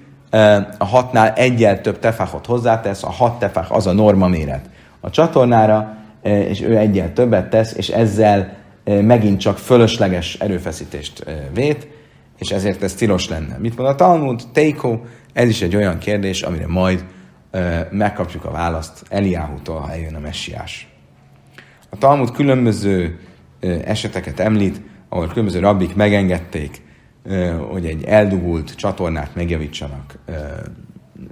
[0.79, 4.71] a hatnál egyel több tefákot hozzátesz, a hat tefák az a norma méret.
[5.01, 11.89] A csatornára, és ő egyel többet tesz, és ezzel megint csak fölösleges erőfeszítést vét,
[12.39, 13.57] és ezért ez tilos lenne.
[13.59, 14.43] Mit mond a Talmud?
[14.53, 14.99] Teiko,
[15.33, 17.05] ez is egy olyan kérdés, amire majd
[17.91, 20.89] megkapjuk a választ Eliáhútól, ha eljön a messiás.
[21.91, 23.21] A Talmud különböző
[23.85, 26.83] eseteket említ, ahol különböző rabbik megengedték,
[27.71, 30.19] hogy egy eldugult csatornát megjavítsanak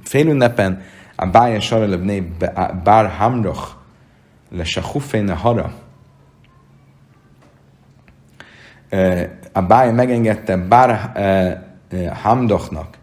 [0.03, 0.83] félünnepen.
[1.17, 2.33] A Bája Sarelebné
[2.85, 3.69] Bár Hamroch
[4.51, 5.73] le Sachuféne Hara,
[9.53, 11.13] a báj megengedte bár
[12.23, 12.96] Hamdochnak,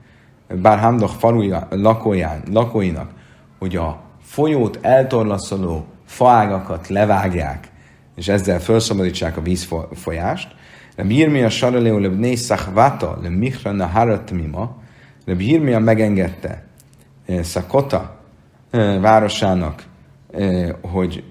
[0.62, 3.12] bár Hamdoch faluja, lakóján, lakóinak,
[3.60, 7.72] hogy a folyót eltorlaszoló faágakat levágják,
[8.16, 10.56] és ezzel felszabadítsák a vízfolyást.
[10.96, 14.76] De Birmia Saraleo le Nészach Vata le Mihrana Haratmima,
[15.26, 16.64] de Birmia megengedte
[17.42, 18.20] Szakota
[19.02, 19.84] városának,
[20.82, 21.24] hogy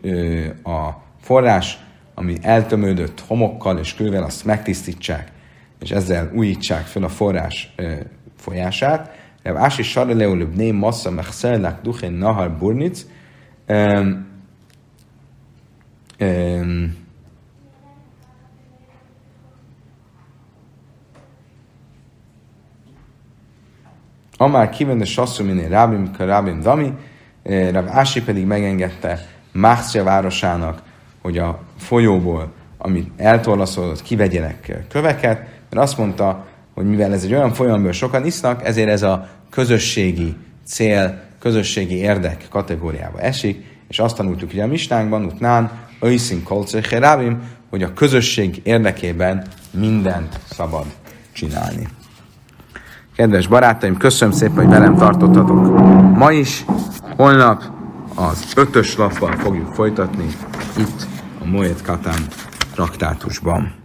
[0.63, 0.89] a
[1.21, 1.79] forrás
[2.15, 5.33] ami eltömődött homokkal és kővel, azt megtisztítsák,
[5.81, 7.75] és ezzel újítsák fel a forrás
[8.43, 9.21] folyását.
[9.43, 13.05] Rev Ási Sareleu Lebné Massa Mechszelnek Duchen Nahar Burnic
[24.37, 26.93] Amár kivenne sasszú minél rábim, rábim dami,
[27.73, 30.83] Rav Ási pedig megengedte Máxia városának,
[31.21, 35.39] hogy a folyóból, amit eltorlaszolott, kivegyenek köveket,
[35.71, 39.29] mert azt mondta, hogy mivel ez egy olyan folyó, amiből sokan isznak, ezért ez a
[39.51, 45.71] közösségi cél, közösségi érdek kategóriába esik, és azt tanultuk ugye a mistánkban, utnán,
[46.01, 50.85] Öjszin Kolcecherábim, hogy a közösség érdekében mindent szabad
[51.33, 51.89] csinálni.
[53.17, 55.71] Kedves barátaim, köszönöm szépen, hogy velem tartottatok
[56.17, 56.65] ma is,
[57.17, 57.63] holnap
[58.15, 60.27] az ötös lappal fogjuk folytatni
[60.77, 61.07] itt
[61.41, 62.27] a Moet Katán
[62.75, 63.82] traktátusban.